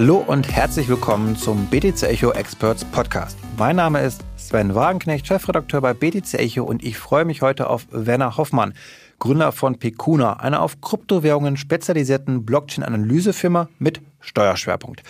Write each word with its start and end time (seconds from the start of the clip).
Hallo 0.00 0.18
und 0.24 0.54
herzlich 0.54 0.88
willkommen 0.88 1.34
zum 1.34 1.66
BTC 1.66 2.04
Echo 2.04 2.30
Experts 2.30 2.84
Podcast. 2.84 3.36
Mein 3.56 3.74
Name 3.74 4.00
ist 4.00 4.22
Sven 4.36 4.76
Wagenknecht, 4.76 5.26
Chefredakteur 5.26 5.80
bei 5.80 5.92
BTC 5.92 6.34
Echo 6.34 6.62
und 6.62 6.84
ich 6.84 6.96
freue 6.96 7.24
mich 7.24 7.42
heute 7.42 7.68
auf 7.68 7.88
Werner 7.90 8.36
Hoffmann, 8.36 8.74
Gründer 9.18 9.50
von 9.50 9.80
Pecuna, 9.80 10.34
einer 10.34 10.62
auf 10.62 10.80
Kryptowährungen 10.80 11.56
spezialisierten 11.56 12.46
Blockchain-Analysefirma 12.46 13.70
mit 13.80 14.00
Steuerschwerpunkt. 14.20 15.02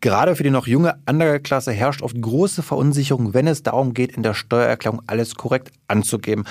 Gerade 0.00 0.36
für 0.36 0.44
die 0.44 0.50
noch 0.50 0.68
junge 0.68 0.94
Anlageklasse 1.06 1.72
herrscht 1.72 2.02
oft 2.02 2.22
große 2.22 2.62
Verunsicherung, 2.62 3.34
wenn 3.34 3.48
es 3.48 3.64
darum 3.64 3.94
geht, 3.94 4.16
in 4.16 4.22
der 4.22 4.34
Steuererklärung 4.34 5.02
alles 5.08 5.34
korrekt 5.34 5.72
anzugeben. 5.88 6.44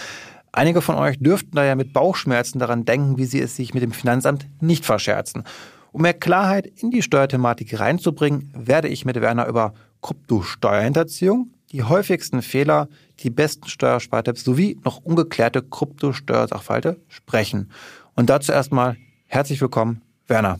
Einige 0.51 0.81
von 0.81 0.95
euch 0.95 1.17
dürften 1.19 1.51
daher 1.53 1.77
mit 1.77 1.93
Bauchschmerzen 1.93 2.59
daran 2.59 2.83
denken, 2.83 3.17
wie 3.17 3.25
sie 3.25 3.39
es 3.39 3.55
sich 3.55 3.73
mit 3.73 3.83
dem 3.83 3.93
Finanzamt 3.93 4.47
nicht 4.59 4.83
verscherzen. 4.83 5.45
Um 5.95 6.01
mehr 6.01 6.13
Klarheit 6.13 6.67
in 6.67 6.91
die 6.91 7.01
Steuerthematik 7.01 7.79
reinzubringen, 7.79 8.51
werde 8.53 8.89
ich 8.89 9.05
mit 9.05 9.21
Werner 9.21 9.47
über 9.47 9.73
Kryptosteuerhinterziehung, 10.01 11.51
die 11.71 11.83
häufigsten 11.83 12.41
Fehler, 12.41 12.89
die 13.21 13.29
besten 13.29 13.69
Steuerspartipps 13.69 14.43
sowie 14.43 14.77
noch 14.83 14.97
ungeklärte 14.97 15.61
Kryptosteuersachverhalte 15.61 16.99
sprechen. 17.07 17.71
Und 18.13 18.29
dazu 18.29 18.51
erstmal 18.51 18.97
herzlich 19.27 19.61
willkommen, 19.61 20.01
Werner. 20.27 20.59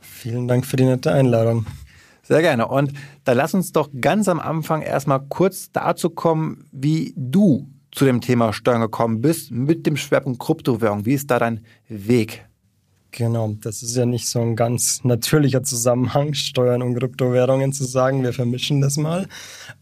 Vielen 0.00 0.48
Dank 0.48 0.66
für 0.66 0.74
die 0.74 0.86
nette 0.86 1.12
Einladung. 1.12 1.66
Sehr 2.24 2.42
gerne. 2.42 2.66
Und 2.66 2.92
da 3.22 3.34
lass 3.34 3.54
uns 3.54 3.70
doch 3.70 3.90
ganz 4.00 4.26
am 4.26 4.40
Anfang 4.40 4.82
erstmal 4.82 5.20
kurz 5.28 5.70
dazu 5.70 6.10
kommen, 6.10 6.64
wie 6.72 7.14
du 7.16 7.68
zu 7.92 8.04
dem 8.04 8.20
Thema 8.20 8.52
Steuern 8.52 8.80
gekommen 8.80 9.20
bist 9.20 9.52
mit 9.52 9.86
dem 9.86 9.96
Schwerpunkt 9.96 10.40
Kryptowährung. 10.40 11.06
Wie 11.06 11.14
ist 11.14 11.30
da 11.30 11.38
dein 11.38 11.64
Weg? 11.86 12.45
Genau, 13.16 13.56
das 13.62 13.82
ist 13.82 13.96
ja 13.96 14.04
nicht 14.04 14.28
so 14.28 14.42
ein 14.42 14.56
ganz 14.56 15.02
natürlicher 15.02 15.62
Zusammenhang, 15.62 16.34
Steuern 16.34 16.82
und 16.82 16.98
Kryptowährungen 16.98 17.72
zu 17.72 17.84
sagen. 17.84 18.22
Wir 18.22 18.34
vermischen 18.34 18.82
das 18.82 18.98
mal. 18.98 19.26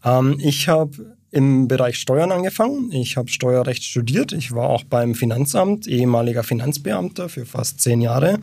Ähm, 0.05 0.37
ich 0.39 0.69
habe 0.69 1.17
im 1.31 1.67
Bereich 1.67 1.97
Steuern 1.97 2.31
angefangen. 2.31 2.93
Ich 2.93 3.17
habe 3.17 3.27
Steuerrecht 3.27 3.83
studiert. 3.83 4.31
Ich 4.31 4.53
war 4.53 4.69
auch 4.69 4.85
beim 4.85 5.15
Finanzamt, 5.15 5.85
ehemaliger 5.85 6.43
Finanzbeamter 6.43 7.27
für 7.27 7.45
fast 7.45 7.81
zehn 7.81 7.99
Jahre. 7.99 8.39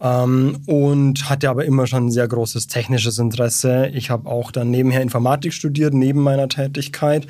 Ähm, 0.00 0.62
und 0.64 1.28
hatte 1.28 1.50
aber 1.50 1.66
immer 1.66 1.86
schon 1.86 2.06
ein 2.06 2.10
sehr 2.10 2.26
großes 2.26 2.68
technisches 2.68 3.18
Interesse. 3.18 3.88
Ich 3.88 4.08
habe 4.08 4.30
auch 4.30 4.50
dann 4.50 4.70
nebenher 4.70 5.02
Informatik 5.02 5.52
studiert, 5.52 5.92
neben 5.92 6.22
meiner 6.22 6.48
Tätigkeit 6.48 7.26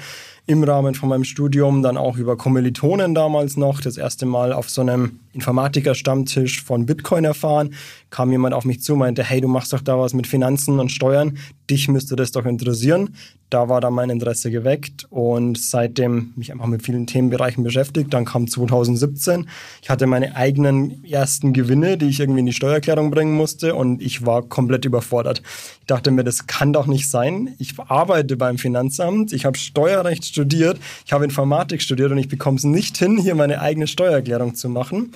im 0.51 0.65
Rahmen 0.65 0.97
von 0.97 1.09
meinem 1.09 1.23
Studium 1.23 1.81
dann 1.81 1.97
auch 1.97 2.17
über 2.17 2.37
Kommilitonen 2.37 3.15
damals 3.15 3.57
noch 3.57 3.81
das 3.81 3.97
erste 3.97 4.27
Mal 4.27 4.53
auf 4.53 4.69
so 4.69 4.81
einem 4.81 5.21
Informatiker-Stammtisch 5.33 6.65
von 6.65 6.87
Bitcoin 6.87 7.25
erfahren. 7.25 7.75
Kam 8.11 8.33
jemand 8.33 8.55
auf 8.55 8.65
mich 8.65 8.83
zu, 8.83 8.97
meinte, 8.97 9.23
hey, 9.23 9.41
du 9.41 9.47
machst 9.47 9.73
doch 9.73 9.81
da 9.81 9.97
was 9.97 10.13
mit 10.13 10.27
Finanzen 10.27 10.81
und 10.81 10.91
Steuern, 10.91 11.39
dich 11.71 11.87
müsste 11.89 12.17
das 12.17 12.33
doch 12.33 12.47
interessieren. 12.47 13.15
Da 13.49 13.69
war 13.69 13.81
dann 13.81 13.95
mein 13.95 14.11
Interesse 14.11 14.51
geweckt 14.51 15.07
und 15.11 15.59
seitdem 15.59 16.33
mich 16.37 16.53
einfach 16.53 16.67
mit 16.67 16.85
vielen 16.85 17.09
Themenbereichen 17.09 17.65
beschäftigt. 17.65 18.15
Dann 18.15 18.25
kam 18.25 18.47
2017. 18.47 19.49
Ich 19.83 19.91
hatte 19.91 20.07
meine 20.07 20.37
eigenen 20.37 21.05
ersten 21.05 21.53
Gewinne, 21.53 21.99
die 21.99 22.07
ich 22.07 22.21
irgendwie 22.21 22.41
in 22.41 22.47
die 22.47 22.53
Steuererklärung 22.53 23.11
bringen 23.11 23.35
musste 23.35 23.75
und 23.75 24.03
ich 24.03 24.25
war 24.25 24.43
komplett 24.43 24.85
überfordert. 24.85 25.43
Ich 25.81 25.87
dachte 25.87 26.13
mir, 26.13 26.23
das 26.23 26.47
kann 26.47 26.73
doch 26.73 26.87
nicht 26.87 27.11
sein. 27.11 27.55
Ich 27.59 27.75
arbeite 27.79 28.37
beim 28.37 28.57
Finanzamt, 28.57 29.33
ich 29.33 29.45
habe 29.45 29.59
Steuerrecht 29.59 30.25
studiert, 30.25 30.40
ich 30.45 31.13
habe 31.13 31.25
Informatik 31.25 31.83
studiert 31.83 32.13
und 32.13 32.19
ich 32.19 32.29
bekomme 32.29 32.57
es 32.57 32.65
nicht 32.65 32.97
hin, 32.97 33.19
hier 33.19 33.35
meine 33.35 33.61
eigene 33.61 33.87
Steuererklärung 33.87 34.55
zu 34.55 34.69
machen. 34.69 35.13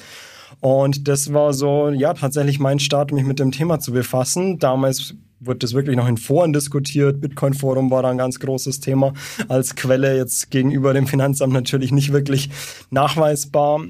Und 0.61 1.09
das 1.09 1.33
war 1.33 1.53
so, 1.53 1.91
ja, 1.91 2.15
tatsächlich 2.15 2.59
mein 2.59 2.79
Start, 2.79 3.13
mich 3.13 3.25
mit 3.25 3.39
dem 3.39 3.53
Thema 3.53 3.81
zu 3.81 3.93
befassen. 3.93 4.59
Damals 4.59 5.15
wurde 5.41 5.59
das 5.59 5.75
wirklich 5.75 5.97
noch 5.97 6.09
in 6.09 6.17
Foren 6.17 6.53
diskutiert. 6.53 7.21
Bitcoin-Forum 7.21 7.91
war 7.91 8.03
da 8.03 8.11
ein 8.11 8.19
ganz 8.19 8.41
großes 8.41 8.81
Thema 8.81 9.13
als 9.49 9.75
Quelle 9.75 10.17
jetzt 10.17 10.51
gegenüber 10.51 10.95
dem 10.95 11.07
Finanzamt 11.07 11.53
natürlich 11.53 11.93
nicht 11.93 12.13
wirklich 12.13 12.51
nachweisbar. 12.91 13.81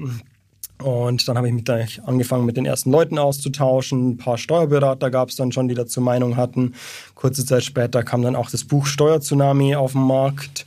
Und 0.83 1.27
dann 1.27 1.37
habe 1.37 1.47
ich 1.47 1.53
mich 1.53 1.63
da 1.63 1.79
angefangen, 2.05 2.45
mit 2.45 2.57
den 2.57 2.65
ersten 2.65 2.91
Leuten 2.91 3.17
auszutauschen. 3.17 4.09
Ein 4.09 4.17
paar 4.17 4.37
Steuerberater 4.37 5.09
gab 5.09 5.29
es 5.29 5.37
dann 5.37 5.53
schon, 5.53 5.69
die 5.69 5.75
dazu 5.75 6.01
Meinung 6.01 6.35
hatten. 6.35 6.73
Kurze 7.13 7.45
Zeit 7.45 7.63
später 7.63 8.03
kam 8.03 8.21
dann 8.21 8.35
auch 8.35 8.49
das 8.49 8.65
Buch 8.65 8.85
Steuerzunami 8.85 9.75
auf 9.75 9.93
den 9.93 10.01
Markt. 10.01 10.65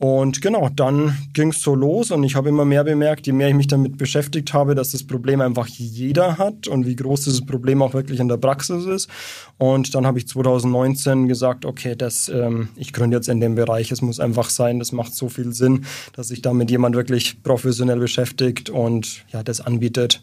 Und 0.00 0.40
genau, 0.40 0.70
dann 0.74 1.14
ging 1.34 1.50
es 1.50 1.60
so 1.60 1.74
los 1.74 2.10
und 2.10 2.24
ich 2.24 2.34
habe 2.34 2.48
immer 2.48 2.64
mehr 2.64 2.84
bemerkt, 2.84 3.26
je 3.26 3.34
mehr 3.34 3.50
ich 3.50 3.54
mich 3.54 3.66
damit 3.66 3.98
beschäftigt 3.98 4.54
habe, 4.54 4.74
dass 4.74 4.92
das 4.92 5.06
Problem 5.06 5.42
einfach 5.42 5.66
jeder 5.66 6.38
hat 6.38 6.68
und 6.68 6.86
wie 6.86 6.96
groß 6.96 7.24
dieses 7.24 7.44
Problem 7.44 7.82
auch 7.82 7.92
wirklich 7.92 8.18
in 8.18 8.26
der 8.26 8.38
Praxis 8.38 8.86
ist. 8.86 9.10
Und 9.58 9.94
dann 9.94 10.06
habe 10.06 10.18
ich 10.18 10.26
2019 10.26 11.28
gesagt, 11.28 11.66
okay, 11.66 11.96
das, 11.96 12.30
ähm, 12.30 12.70
ich 12.76 12.94
gründe 12.94 13.18
jetzt 13.18 13.28
in 13.28 13.40
dem 13.40 13.56
Bereich, 13.56 13.92
es 13.92 14.00
muss 14.00 14.20
einfach 14.20 14.48
sein, 14.48 14.78
das 14.78 14.92
macht 14.92 15.14
so 15.14 15.28
viel 15.28 15.52
Sinn, 15.52 15.84
dass 16.14 16.28
sich 16.28 16.40
damit 16.40 16.70
jemand 16.70 16.96
wirklich 16.96 17.42
professionell 17.42 17.98
beschäftigt 17.98 18.70
und 18.70 19.26
ja, 19.30 19.42
das 19.42 19.60
anbietet. 19.60 20.22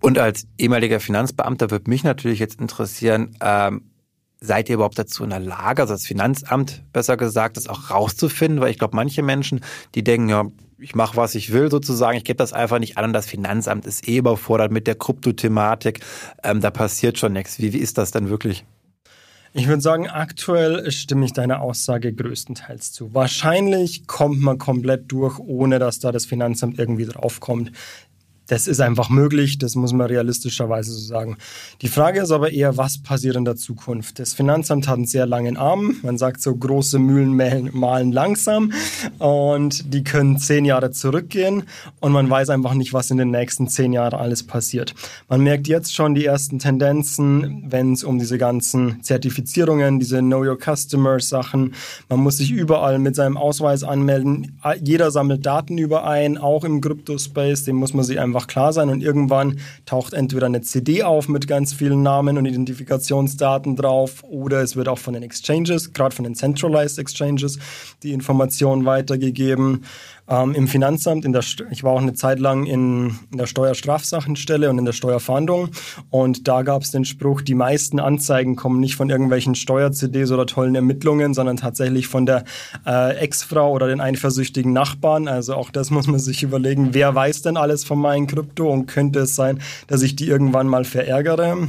Und 0.00 0.18
als 0.18 0.48
ehemaliger 0.58 0.98
Finanzbeamter 0.98 1.70
würde 1.70 1.88
mich 1.88 2.02
natürlich 2.02 2.40
jetzt 2.40 2.60
interessieren, 2.60 3.36
ähm 3.40 3.82
seid 4.40 4.68
ihr 4.68 4.76
überhaupt 4.76 4.98
dazu 4.98 5.24
in 5.24 5.30
der 5.30 5.40
Lage, 5.40 5.82
also 5.82 5.94
das 5.94 6.06
Finanzamt 6.06 6.82
besser 6.92 7.16
gesagt, 7.16 7.56
das 7.56 7.68
auch 7.68 7.90
rauszufinden? 7.90 8.60
Weil 8.60 8.70
ich 8.70 8.78
glaube, 8.78 8.96
manche 8.96 9.22
Menschen, 9.22 9.60
die 9.94 10.04
denken, 10.04 10.28
ja, 10.28 10.44
ich 10.78 10.94
mache, 10.94 11.16
was 11.16 11.34
ich 11.34 11.52
will 11.52 11.70
sozusagen, 11.70 12.16
ich 12.16 12.24
gebe 12.24 12.36
das 12.36 12.52
einfach 12.52 12.78
nicht 12.78 12.98
an 12.98 13.06
und 13.06 13.12
das 13.12 13.26
Finanzamt 13.26 13.84
ist 13.84 14.06
eh 14.06 14.18
überfordert 14.18 14.70
mit 14.70 14.86
der 14.86 14.94
Kryptothematik, 14.94 16.00
ähm, 16.44 16.60
da 16.60 16.70
passiert 16.70 17.18
schon 17.18 17.32
nichts. 17.32 17.58
Wie, 17.58 17.72
wie 17.72 17.78
ist 17.78 17.98
das 17.98 18.12
denn 18.12 18.30
wirklich? 18.30 18.64
Ich 19.54 19.66
würde 19.66 19.80
sagen, 19.80 20.08
aktuell 20.08 20.90
stimme 20.90 21.24
ich 21.24 21.32
deiner 21.32 21.62
Aussage 21.62 22.12
größtenteils 22.12 22.92
zu. 22.92 23.14
Wahrscheinlich 23.14 24.06
kommt 24.06 24.40
man 24.40 24.58
komplett 24.58 25.10
durch, 25.10 25.38
ohne 25.38 25.78
dass 25.78 26.00
da 26.00 26.12
das 26.12 26.26
Finanzamt 26.26 26.78
irgendwie 26.78 27.06
draufkommt. 27.06 27.72
Das 28.48 28.66
ist 28.66 28.80
einfach 28.80 29.10
möglich, 29.10 29.58
das 29.58 29.74
muss 29.74 29.92
man 29.92 30.06
realistischerweise 30.06 30.90
so 30.92 31.00
sagen. 31.00 31.36
Die 31.82 31.88
Frage 31.88 32.20
ist 32.20 32.30
aber 32.30 32.50
eher, 32.50 32.78
was 32.78 32.98
passiert 32.98 33.36
in 33.36 33.44
der 33.44 33.56
Zukunft? 33.56 34.18
Das 34.18 34.32
Finanzamt 34.32 34.88
hat 34.88 34.96
einen 34.96 35.06
sehr 35.06 35.26
langen 35.26 35.58
Arm. 35.58 35.96
Man 36.02 36.16
sagt 36.16 36.40
so, 36.40 36.54
große 36.54 36.98
Mühlen 36.98 37.36
malen 37.72 38.10
langsam 38.10 38.72
und 39.18 39.92
die 39.92 40.02
können 40.02 40.38
zehn 40.38 40.64
Jahre 40.64 40.90
zurückgehen 40.90 41.64
und 42.00 42.12
man 42.12 42.30
weiß 42.30 42.48
einfach 42.48 42.72
nicht, 42.72 42.94
was 42.94 43.10
in 43.10 43.18
den 43.18 43.30
nächsten 43.30 43.68
zehn 43.68 43.92
Jahren 43.92 44.18
alles 44.18 44.42
passiert. 44.42 44.94
Man 45.28 45.42
merkt 45.42 45.68
jetzt 45.68 45.94
schon 45.94 46.14
die 46.14 46.24
ersten 46.24 46.58
Tendenzen, 46.58 47.64
wenn 47.68 47.92
es 47.92 48.02
um 48.02 48.18
diese 48.18 48.38
ganzen 48.38 49.02
Zertifizierungen, 49.02 49.98
diese 50.00 50.20
Know 50.20 50.42
Your 50.42 50.58
Customer 50.58 51.20
Sachen, 51.20 51.74
man 52.08 52.20
muss 52.20 52.38
sich 52.38 52.50
überall 52.50 52.98
mit 52.98 53.14
seinem 53.14 53.36
Ausweis 53.36 53.84
anmelden. 53.84 54.58
Jeder 54.82 55.10
sammelt 55.10 55.44
Daten 55.44 55.76
überein, 55.76 56.38
auch 56.38 56.64
im 56.64 56.80
Crypto-Space, 56.80 57.64
den 57.64 57.76
muss 57.76 57.92
man 57.92 58.04
sich 58.04 58.18
einfach 58.18 58.37
einfach 58.38 58.46
klar 58.46 58.72
sein. 58.72 58.88
Und 58.88 59.02
irgendwann 59.02 59.58
taucht 59.84 60.12
entweder 60.12 60.46
eine 60.46 60.60
CD 60.60 61.02
auf 61.02 61.28
mit 61.28 61.46
ganz 61.46 61.72
vielen 61.72 62.02
Namen 62.02 62.38
und 62.38 62.46
Identifikationsdaten 62.46 63.76
drauf 63.76 64.22
oder 64.22 64.62
es 64.62 64.76
wird 64.76 64.88
auch 64.88 64.98
von 64.98 65.14
den 65.14 65.22
Exchanges, 65.22 65.92
gerade 65.92 66.14
von 66.14 66.24
den 66.24 66.34
Centralized 66.34 66.98
Exchanges, 66.98 67.58
die 68.02 68.12
Informationen 68.12 68.84
weitergegeben 68.84 69.84
ähm, 70.28 70.54
im 70.54 70.68
Finanzamt. 70.68 71.24
In 71.24 71.32
der, 71.32 71.42
ich 71.70 71.84
war 71.84 71.92
auch 71.92 72.00
eine 72.00 72.14
Zeit 72.14 72.38
lang 72.38 72.66
in, 72.66 73.18
in 73.30 73.38
der 73.38 73.46
Steuerstrafsachenstelle 73.46 74.70
und 74.70 74.78
in 74.78 74.84
der 74.84 74.92
Steuerfahndung. 74.92 75.70
Und 76.10 76.48
da 76.48 76.62
gab 76.62 76.82
es 76.82 76.90
den 76.90 77.04
Spruch, 77.04 77.40
die 77.40 77.54
meisten 77.54 78.00
Anzeigen 78.00 78.56
kommen 78.56 78.80
nicht 78.80 78.96
von 78.96 79.10
irgendwelchen 79.10 79.54
Steuer-CDs 79.54 80.30
oder 80.30 80.46
tollen 80.46 80.74
Ermittlungen, 80.74 81.34
sondern 81.34 81.56
tatsächlich 81.56 82.08
von 82.08 82.26
der 82.26 82.44
äh, 82.86 83.16
Ex-Frau 83.16 83.72
oder 83.72 83.88
den 83.88 84.00
eifersüchtigen 84.00 84.72
Nachbarn. 84.72 85.28
Also 85.28 85.54
auch 85.54 85.70
das 85.70 85.90
muss 85.90 86.06
man 86.06 86.20
sich 86.20 86.42
überlegen, 86.42 86.94
wer 86.94 87.14
weiß 87.14 87.42
denn 87.42 87.56
alles 87.56 87.84
von 87.84 87.98
meinen 87.98 88.26
Krypto 88.26 88.70
und 88.70 88.86
könnte 88.86 89.20
es 89.20 89.34
sein, 89.34 89.60
dass 89.86 90.02
ich 90.02 90.16
die 90.16 90.28
irgendwann 90.28 90.66
mal 90.66 90.84
verärgere. 90.84 91.68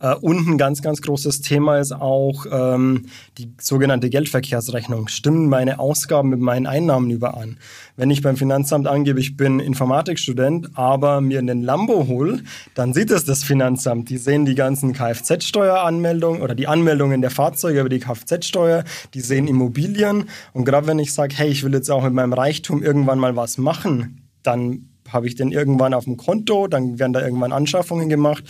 Äh, 0.00 0.14
und 0.14 0.46
ein 0.48 0.58
ganz, 0.58 0.82
ganz 0.82 1.02
großes 1.02 1.40
Thema 1.40 1.78
ist 1.78 1.92
auch 1.92 2.46
ähm, 2.50 3.06
die 3.38 3.52
sogenannte 3.60 4.10
Geldverkehrsrechnung. 4.10 5.08
Stimmen 5.08 5.48
meine 5.48 5.78
Ausgaben 5.78 6.30
mit 6.30 6.40
meinen 6.40 6.66
Einnahmen 6.66 7.10
überein? 7.10 7.58
Wenn 7.96 8.10
ich 8.10 8.22
beim 8.22 8.36
Finanzamt 8.36 8.86
angebe, 8.86 9.20
ich 9.20 9.36
bin 9.36 9.60
Informatikstudent, 9.60 10.70
aber 10.74 11.20
mir 11.20 11.38
einen 11.38 11.62
Lambo 11.62 12.06
hole, 12.06 12.42
dann 12.74 12.92
sieht 12.92 13.10
es 13.10 13.24
das 13.24 13.42
Finanzamt. 13.42 14.10
Die 14.10 14.18
sehen 14.18 14.44
die 14.44 14.54
ganzen 14.54 14.92
Kfz-Steueranmeldungen 14.92 16.42
oder 16.42 16.54
die 16.54 16.66
Anmeldungen 16.66 17.20
der 17.20 17.30
Fahrzeuge 17.30 17.80
über 17.80 17.88
die 17.88 18.00
Kfz-Steuer, 18.00 18.84
die 19.14 19.20
sehen 19.20 19.48
Immobilien. 19.48 20.28
Und 20.52 20.64
gerade 20.64 20.86
wenn 20.86 20.98
ich 20.98 21.12
sage, 21.12 21.34
hey, 21.36 21.48
ich 21.48 21.64
will 21.64 21.72
jetzt 21.72 21.90
auch 21.90 22.04
mit 22.04 22.12
meinem 22.12 22.32
Reichtum 22.32 22.82
irgendwann 22.82 23.18
mal 23.18 23.36
was 23.36 23.58
machen, 23.58 24.28
dann 24.42 24.88
habe 25.12 25.26
ich 25.26 25.34
den 25.34 25.52
irgendwann 25.52 25.94
auf 25.94 26.04
dem 26.04 26.16
Konto, 26.16 26.66
dann 26.66 26.98
werden 26.98 27.12
da 27.12 27.22
irgendwann 27.22 27.52
Anschaffungen 27.52 28.08
gemacht. 28.08 28.44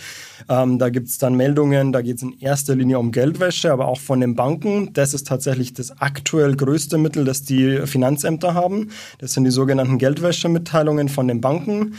Ähm, 0.49 0.79
da 0.79 0.89
gibt 0.89 1.07
es 1.07 1.17
dann 1.17 1.35
Meldungen, 1.35 1.91
da 1.91 2.01
geht 2.01 2.17
es 2.17 2.23
in 2.23 2.37
erster 2.39 2.75
Linie 2.75 2.99
um 2.99 3.11
Geldwäsche, 3.11 3.71
aber 3.71 3.87
auch 3.87 3.99
von 3.99 4.19
den 4.19 4.35
Banken. 4.35 4.93
Das 4.93 5.13
ist 5.13 5.27
tatsächlich 5.27 5.73
das 5.73 5.99
aktuell 6.01 6.55
größte 6.55 6.97
Mittel, 6.97 7.25
das 7.25 7.43
die 7.43 7.81
Finanzämter 7.85 8.53
haben. 8.53 8.89
Das 9.19 9.33
sind 9.33 9.43
die 9.43 9.51
sogenannten 9.51 9.97
Geldwäschemitteilungen 9.97 11.09
von 11.09 11.27
den 11.27 11.41
Banken 11.41 11.95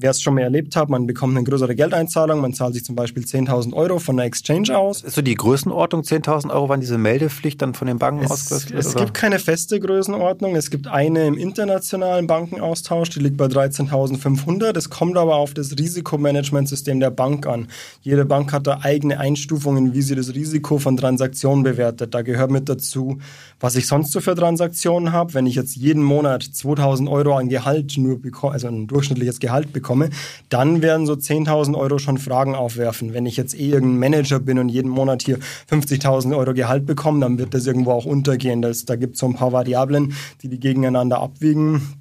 wer 0.00 0.10
es 0.10 0.20
schon 0.20 0.34
mal 0.34 0.42
erlebt 0.42 0.76
hat, 0.76 0.88
man 0.88 1.06
bekommt 1.06 1.36
eine 1.36 1.44
größere 1.44 1.74
Geldeinzahlung, 1.74 2.40
man 2.40 2.54
zahlt 2.54 2.74
sich 2.74 2.84
zum 2.84 2.96
Beispiel 2.96 3.22
10.000 3.22 3.72
Euro 3.74 3.98
von 3.98 4.16
der 4.16 4.26
Exchange 4.26 4.76
aus. 4.76 5.02
Ist 5.02 5.14
so 5.14 5.22
die 5.22 5.34
Größenordnung 5.34 6.02
10.000 6.02 6.50
Euro, 6.50 6.68
wann 6.68 6.80
diese 6.80 6.98
Meldepflicht 6.98 7.60
dann 7.62 7.74
von 7.74 7.86
den 7.86 7.98
Banken 7.98 8.26
ausgelöst 8.26 8.70
wird? 8.70 8.84
Es 8.84 8.94
gibt 8.94 9.14
keine 9.14 9.38
feste 9.38 9.78
Größenordnung. 9.80 10.56
Es 10.56 10.70
gibt 10.70 10.86
eine 10.86 11.26
im 11.26 11.36
internationalen 11.36 12.26
Bankenaustausch, 12.26 13.10
die 13.10 13.20
liegt 13.20 13.36
bei 13.36 13.46
13.500. 13.46 14.76
Es 14.76 14.90
kommt 14.90 15.16
aber 15.16 15.36
auf 15.36 15.54
das 15.54 15.78
Risikomanagementsystem 15.78 17.00
der 17.00 17.10
Bank 17.10 17.46
an. 17.46 17.68
Jede 18.02 18.24
Bank 18.24 18.52
hat 18.52 18.66
da 18.66 18.80
eigene 18.82 19.18
Einstufungen, 19.18 19.94
wie 19.94 20.02
sie 20.02 20.14
das 20.14 20.34
Risiko 20.34 20.78
von 20.78 20.96
Transaktionen 20.96 21.62
bewertet. 21.64 22.14
Da 22.14 22.22
gehört 22.22 22.50
mit 22.50 22.68
dazu, 22.68 23.18
was 23.58 23.76
ich 23.76 23.86
sonst 23.86 24.12
so 24.12 24.20
für 24.20 24.34
Transaktionen 24.34 25.12
habe. 25.12 25.34
Wenn 25.34 25.46
ich 25.46 25.54
jetzt 25.54 25.76
jeden 25.76 26.02
Monat 26.02 26.42
2.000 26.42 27.10
Euro 27.10 27.36
an 27.36 27.48
Gehalt 27.48 27.94
nur 27.96 28.20
bekomme, 28.20 28.54
also 28.54 28.68
ein 28.68 28.86
durchschnittliches 28.86 29.40
Gehalt 29.40 29.72
bekomme, 29.72 29.89
bekomme, 29.90 30.10
dann 30.48 30.82
werden 30.82 31.06
so 31.06 31.14
10.000 31.14 31.76
Euro 31.76 31.98
schon 31.98 32.18
Fragen 32.18 32.54
aufwerfen. 32.54 33.12
Wenn 33.12 33.26
ich 33.26 33.36
jetzt 33.36 33.58
eh 33.58 33.70
irgendein 33.70 33.98
Manager 33.98 34.38
bin 34.38 34.58
und 34.58 34.68
jeden 34.68 34.88
Monat 34.88 35.22
hier 35.22 35.38
50.000 35.68 36.36
Euro 36.36 36.54
Gehalt 36.54 36.86
bekomme, 36.86 37.20
dann 37.20 37.38
wird 37.38 37.54
das 37.54 37.66
irgendwo 37.66 37.90
auch 37.90 38.04
untergehen. 38.04 38.62
Das, 38.62 38.84
da 38.84 38.94
gibt 38.94 39.14
es 39.14 39.20
so 39.20 39.26
ein 39.26 39.34
paar 39.34 39.52
Variablen, 39.52 40.14
die 40.42 40.48
die 40.48 40.60
gegeneinander 40.60 41.20
abwiegen 41.20 41.99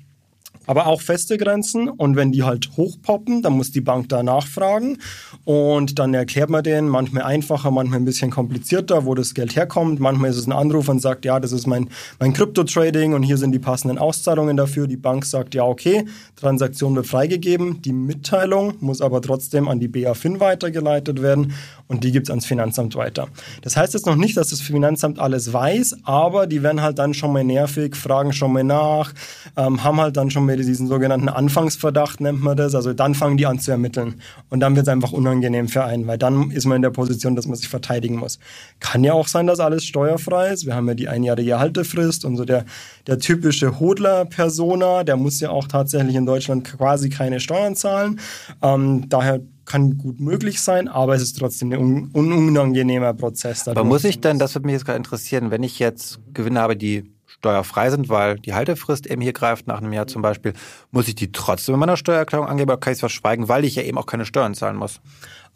aber 0.69 0.85
auch 0.85 1.01
feste 1.01 1.39
Grenzen. 1.39 1.89
Und 1.89 2.15
wenn 2.15 2.31
die 2.31 2.43
halt 2.43 2.69
hochpoppen, 2.77 3.41
dann 3.41 3.53
muss 3.53 3.71
die 3.71 3.81
Bank 3.81 4.07
da 4.09 4.21
nachfragen. 4.21 4.99
Und 5.43 5.97
dann 5.97 6.13
erklärt 6.13 6.51
man 6.51 6.63
denen 6.63 6.89
manchmal 6.89 7.23
einfacher, 7.23 7.71
manchmal 7.71 7.97
ein 7.97 8.05
bisschen 8.05 8.29
komplizierter, 8.29 9.03
wo 9.05 9.15
das 9.15 9.33
Geld 9.33 9.55
herkommt. 9.55 9.99
Manchmal 9.99 10.29
ist 10.29 10.37
es 10.37 10.45
ein 10.45 10.51
Anruf 10.51 10.87
und 10.87 11.01
sagt, 11.01 11.25
ja, 11.25 11.39
das 11.39 11.53
ist 11.53 11.65
mein, 11.65 11.89
mein 12.19 12.33
Krypto-Trading 12.33 13.15
und 13.15 13.23
hier 13.23 13.37
sind 13.37 13.51
die 13.51 13.57
passenden 13.57 13.97
Auszahlungen 13.97 14.57
dafür. 14.57 14.85
Die 14.85 14.95
Bank 14.95 15.25
sagt, 15.25 15.55
ja, 15.55 15.63
okay, 15.63 16.05
Transaktion 16.35 16.95
wird 16.95 17.07
freigegeben. 17.07 17.81
Die 17.81 17.93
Mitteilung 17.93 18.75
muss 18.79 19.01
aber 19.01 19.23
trotzdem 19.23 19.67
an 19.67 19.79
die 19.79 19.87
BaFin 19.87 20.39
weitergeleitet 20.39 21.23
werden 21.23 21.51
und 21.89 22.03
die 22.03 22.11
gibt 22.11 22.27
es 22.27 22.29
ans 22.29 22.45
Finanzamt 22.45 22.95
weiter. 22.95 23.27
Das 23.63 23.75
heißt 23.75 23.95
jetzt 23.95 24.05
noch 24.05 24.15
nicht, 24.15 24.37
dass 24.37 24.49
das 24.49 24.61
Finanzamt 24.61 25.19
alles 25.19 25.51
weiß, 25.51 25.97
aber 26.03 26.45
die 26.45 26.61
werden 26.61 26.81
halt 26.81 26.99
dann 26.99 27.15
schon 27.15 27.33
mal 27.33 27.43
nervig, 27.43 27.95
fragen 27.95 28.31
schon 28.31 28.53
mal 28.53 28.63
nach, 28.63 29.11
ähm, 29.57 29.83
haben 29.83 29.99
halt 29.99 30.15
dann 30.15 30.29
schon 30.29 30.45
mal 30.45 30.55
diesen 30.55 30.87
sogenannten 30.87 31.29
Anfangsverdacht, 31.29 32.21
nennt 32.21 32.41
man 32.41 32.55
das. 32.55 32.75
Also 32.75 32.93
dann 32.93 33.15
fangen 33.15 33.37
die 33.37 33.47
an 33.47 33.59
zu 33.59 33.71
ermitteln. 33.71 34.21
Und 34.49 34.59
dann 34.59 34.75
wird 34.75 34.87
es 34.87 34.93
einfach 34.93 35.13
unangenehm 35.13 35.67
für 35.67 35.83
einen, 35.83 36.05
weil 36.05 36.19
dann 36.19 36.51
ist 36.51 36.65
man 36.65 36.75
in 36.75 36.83
der 36.83 36.91
Position, 36.91 37.35
dass 37.35 37.47
man 37.47 37.55
sich 37.55 37.69
verteidigen 37.69 38.17
muss. 38.17 38.37
Kann 38.79 39.03
ja 39.03 39.13
auch 39.13 39.27
sein, 39.27 39.47
dass 39.47 39.59
alles 39.59 39.83
steuerfrei 39.83 40.49
ist. 40.49 40.67
Wir 40.67 40.75
haben 40.75 40.87
ja 40.87 40.93
die 40.93 41.07
einjährige 41.07 41.59
Haltefrist 41.59 42.23
und 42.23 42.37
so 42.37 42.45
der, 42.45 42.65
der 43.07 43.17
typische 43.17 43.79
Hodler-Persona, 43.79 45.03
der 45.03 45.17
muss 45.17 45.39
ja 45.39 45.49
auch 45.49 45.67
tatsächlich 45.67 46.15
in 46.15 46.27
Deutschland 46.27 46.65
quasi 46.65 47.09
keine 47.09 47.39
Steuern 47.39 47.75
zahlen. 47.75 48.19
Ähm, 48.61 49.09
daher 49.09 49.39
kann 49.69 49.97
gut 49.97 50.19
möglich 50.19 50.61
sein, 50.61 50.87
aber 50.87 51.15
es 51.15 51.21
ist 51.21 51.37
trotzdem 51.37 51.71
ein 51.71 52.09
un 52.13 52.33
unangenehmer 52.33 53.13
Prozess. 53.13 53.67
Aber 53.67 53.83
muss 53.83 54.03
ich 54.03 54.19
denn, 54.19 54.39
das 54.39 54.55
würde 54.55 54.65
mich 54.65 54.73
jetzt 54.73 54.85
gerade 54.85 54.97
interessieren, 54.97 55.51
wenn 55.51 55.63
ich 55.63 55.79
jetzt 55.79 56.19
Gewinne 56.33 56.59
habe, 56.59 56.75
die 56.75 57.13
steuerfrei 57.27 57.91
sind, 57.91 58.09
weil 58.09 58.37
die 58.37 58.53
Haltefrist 58.53 59.05
eben 59.05 59.21
hier 59.21 59.31
greift 59.31 59.67
nach 59.67 59.77
einem 59.77 59.93
Jahr 59.93 60.07
zum 60.07 60.23
Beispiel, 60.23 60.53
muss 60.91 61.07
ich 61.07 61.15
die 61.15 61.31
trotzdem 61.31 61.75
in 61.75 61.79
meiner 61.79 61.97
Steuererklärung 61.97 62.47
angeben 62.47 62.71
oder 62.71 62.79
kann 62.79 62.91
ich 62.91 62.97
es 62.97 63.01
verschweigen, 63.01 63.47
weil 63.47 63.63
ich 63.63 63.75
ja 63.75 63.83
eben 63.83 63.97
auch 63.97 64.07
keine 64.07 64.25
Steuern 64.25 64.55
zahlen 64.55 64.75
muss? 64.75 64.99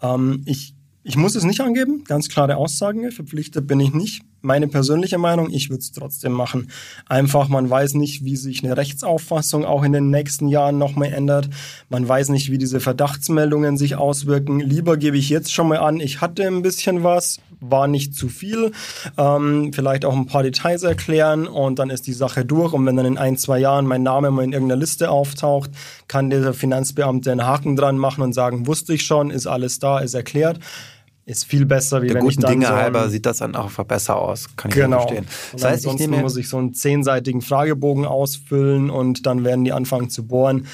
Ähm, 0.01 0.43
ich, 0.45 0.75
ich 1.03 1.17
muss 1.17 1.35
es 1.35 1.43
nicht 1.43 1.59
angeben, 1.59 2.03
ganz 2.05 2.29
klare 2.29 2.55
Aussagen, 2.55 3.11
verpflichtet 3.11 3.65
bin 3.67 3.79
ich 3.79 3.93
nicht 3.93 4.23
meine 4.43 4.67
persönliche 4.67 5.17
Meinung, 5.17 5.49
ich 5.49 5.69
würde 5.69 5.79
es 5.79 5.91
trotzdem 5.91 6.33
machen. 6.33 6.69
Einfach, 7.07 7.47
man 7.47 7.69
weiß 7.69 7.93
nicht, 7.95 8.25
wie 8.25 8.35
sich 8.35 8.63
eine 8.63 8.75
Rechtsauffassung 8.75 9.65
auch 9.65 9.83
in 9.83 9.93
den 9.93 10.09
nächsten 10.09 10.49
Jahren 10.49 10.77
nochmal 10.77 11.13
ändert. 11.13 11.49
Man 11.89 12.07
weiß 12.07 12.29
nicht, 12.29 12.51
wie 12.51 12.57
diese 12.57 12.81
Verdachtsmeldungen 12.81 13.77
sich 13.77 13.95
auswirken. 13.95 14.59
Lieber 14.59 14.97
gebe 14.97 15.17
ich 15.17 15.29
jetzt 15.29 15.53
schon 15.53 15.69
mal 15.69 15.77
an, 15.77 16.01
ich 16.01 16.19
hatte 16.19 16.45
ein 16.45 16.61
bisschen 16.61 17.03
was, 17.03 17.39
war 17.61 17.87
nicht 17.87 18.15
zu 18.15 18.27
viel. 18.27 18.73
Ähm, 19.17 19.71
vielleicht 19.73 20.03
auch 20.03 20.15
ein 20.15 20.25
paar 20.25 20.43
Details 20.43 20.83
erklären 20.83 21.47
und 21.47 21.79
dann 21.79 21.89
ist 21.89 22.05
die 22.05 22.13
Sache 22.13 22.43
durch. 22.43 22.73
Und 22.73 22.85
wenn 22.85 22.97
dann 22.97 23.05
in 23.05 23.17
ein, 23.17 23.37
zwei 23.37 23.59
Jahren 23.59 23.85
mein 23.85 24.03
Name 24.03 24.29
mal 24.29 24.43
in 24.43 24.51
irgendeiner 24.51 24.79
Liste 24.79 25.09
auftaucht, 25.09 25.71
kann 26.09 26.29
der 26.29 26.53
Finanzbeamte 26.53 27.31
einen 27.31 27.45
Haken 27.45 27.77
dran 27.77 27.97
machen 27.97 28.21
und 28.21 28.33
sagen, 28.33 28.67
wusste 28.67 28.93
ich 28.93 29.05
schon, 29.05 29.31
ist 29.31 29.47
alles 29.47 29.79
da, 29.79 29.99
ist 29.99 30.13
erklärt 30.13 30.59
ist 31.25 31.45
viel 31.45 31.65
besser, 31.65 32.01
wie 32.01 32.07
Der 32.07 32.15
wenn 32.15 32.21
guten 32.23 32.31
ich 32.31 32.37
dann 32.39 32.51
Dinge 32.51 32.67
so 32.67 32.73
halber 32.73 33.09
sieht 33.09 33.25
das 33.25 33.37
dann 33.37 33.55
auch 33.55 33.71
besser 33.85 34.17
aus, 34.17 34.55
kann 34.57 34.69
ich 34.69 34.75
genau. 34.75 35.01
verstehen. 35.01 35.25
Das 35.53 35.63
heißt, 35.63 35.85
ich 35.85 35.93
nehme 35.93 36.17
muss 36.17 36.35
ich 36.35 36.49
so 36.49 36.57
einen 36.57 36.73
zehnseitigen 36.73 37.41
Fragebogen 37.41 38.05
ausfüllen 38.05 38.89
und 38.89 39.25
dann 39.25 39.43
werden 39.43 39.63
die 39.63 39.71
anfangen 39.71 40.09
zu 40.09 40.27
bohren. 40.27 40.67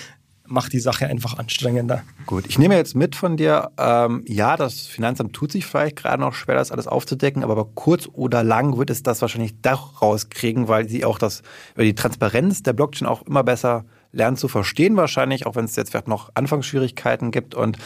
Macht 0.51 0.74
die 0.74 0.80
Sache 0.80 1.06
einfach 1.06 1.38
anstrengender. 1.38 2.01
Gut, 2.25 2.46
ich 2.48 2.57
nehme 2.57 2.75
jetzt 2.75 2.96
mit 2.96 3.16
von 3.16 3.38
dir, 3.38 3.69
ähm, 3.78 4.24
ja, 4.28 4.57
das 4.57 4.80
Finanzamt 4.80 5.34
tut 5.34 5.51
sich 5.51 5.68
vielleicht 5.68 5.98
gerade 5.98 6.19
noch 6.19 6.34
schwer, 6.34 6.56
das 6.56 6.72
alles 6.72 6.88
aufzudecken, 6.88 7.44
aber 7.44 7.66
kurz 7.75 8.10
oder 8.12 8.44
lang 8.44 8.75
wird 8.75 8.90
es 8.90 9.04
das 9.04 9.22
wahrscheinlich 9.22 9.62
doch 9.62 10.02
rauskriegen, 10.02 10.68
weil 10.68 10.90
sie 10.90 11.06
auch 11.06 11.19
das 11.19 11.44
über 11.75 11.84
die 11.84 11.94
Transparenz 11.94 12.63
der 12.63 12.74
Blockchain 12.74 13.07
auch 13.07 13.22
immer 13.28 13.44
besser 13.44 13.86
lernen 14.12 14.38
zu 14.38 14.48
verstehen 14.48 14.98
wahrscheinlich, 14.98 15.45
auch 15.45 15.56
wenn 15.56 15.66
es 15.66 15.75
jetzt 15.75 15.92
vielleicht 15.92 16.07
noch 16.07 16.31
Anfangsschwierigkeiten 16.34 17.30
gibt. 17.30 17.54
Und 17.54 17.78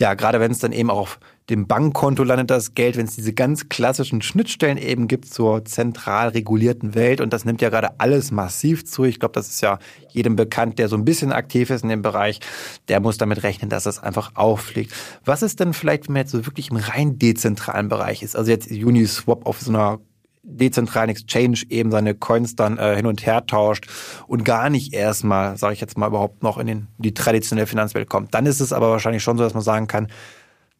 ja, 0.00 0.14
gerade 0.14 0.40
wenn 0.40 0.50
es 0.50 0.58
dann 0.58 0.72
eben 0.72 0.90
auch 0.90 0.98
auf 0.98 1.20
dem 1.50 1.66
Bankkonto 1.66 2.24
landet 2.24 2.50
das 2.50 2.74
Geld, 2.74 2.96
wenn 2.96 3.06
es 3.06 3.16
diese 3.16 3.32
ganz 3.32 3.68
klassischen 3.68 4.20
Schnittstellen 4.20 4.76
eben 4.76 5.08
gibt 5.08 5.26
zur 5.26 5.64
zentral 5.64 6.28
regulierten 6.28 6.94
Welt. 6.94 7.20
Und 7.20 7.32
das 7.32 7.44
nimmt 7.44 7.62
ja 7.62 7.70
gerade 7.70 7.98
alles 7.98 8.30
massiv 8.30 8.84
zu. 8.84 9.04
Ich 9.04 9.18
glaube, 9.18 9.32
das 9.32 9.48
ist 9.48 9.62
ja 9.62 9.78
jedem 10.10 10.36
bekannt, 10.36 10.78
der 10.78 10.88
so 10.88 10.96
ein 10.96 11.04
bisschen 11.04 11.32
aktiv 11.32 11.70
ist 11.70 11.82
in 11.82 11.88
dem 11.88 12.02
Bereich, 12.02 12.40
der 12.88 13.00
muss 13.00 13.16
damit 13.16 13.42
rechnen, 13.42 13.70
dass 13.70 13.84
das 13.84 14.02
einfach 14.02 14.32
auffliegt. 14.34 14.92
Was 15.24 15.42
ist 15.42 15.60
denn 15.60 15.72
vielleicht, 15.72 16.08
wenn 16.08 16.14
man 16.14 16.22
jetzt 16.22 16.32
so 16.32 16.44
wirklich 16.44 16.70
im 16.70 16.76
rein 16.76 17.18
dezentralen 17.18 17.88
Bereich 17.88 18.22
ist? 18.22 18.36
Also 18.36 18.50
jetzt 18.50 18.70
Uniswap 18.70 19.46
auf 19.46 19.60
so 19.60 19.70
einer 19.70 20.00
dezentralen 20.42 21.10
Exchange 21.10 21.60
eben 21.68 21.90
seine 21.90 22.14
Coins 22.14 22.56
dann 22.56 22.78
äh, 22.78 22.96
hin 22.96 23.06
und 23.06 23.24
her 23.26 23.46
tauscht 23.46 23.86
und 24.26 24.44
gar 24.44 24.70
nicht 24.70 24.94
erstmal, 24.94 25.56
sage 25.56 25.74
ich 25.74 25.80
jetzt 25.80 25.98
mal, 25.98 26.06
überhaupt 26.06 26.42
noch 26.42 26.58
in 26.58 26.66
den, 26.66 26.88
die 26.98 27.12
traditionelle 27.12 27.66
Finanzwelt 27.66 28.08
kommt. 28.08 28.34
Dann 28.34 28.46
ist 28.46 28.60
es 28.60 28.72
aber 28.72 28.90
wahrscheinlich 28.90 29.22
schon 29.22 29.36
so, 29.36 29.44
dass 29.44 29.54
man 29.54 29.62
sagen 29.62 29.86
kann, 29.86 30.08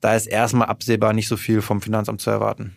da 0.00 0.14
ist 0.14 0.26
erstmal 0.26 0.68
absehbar 0.68 1.12
nicht 1.12 1.28
so 1.28 1.36
viel 1.36 1.62
vom 1.62 1.80
Finanzamt 1.80 2.20
zu 2.20 2.30
erwarten. 2.30 2.76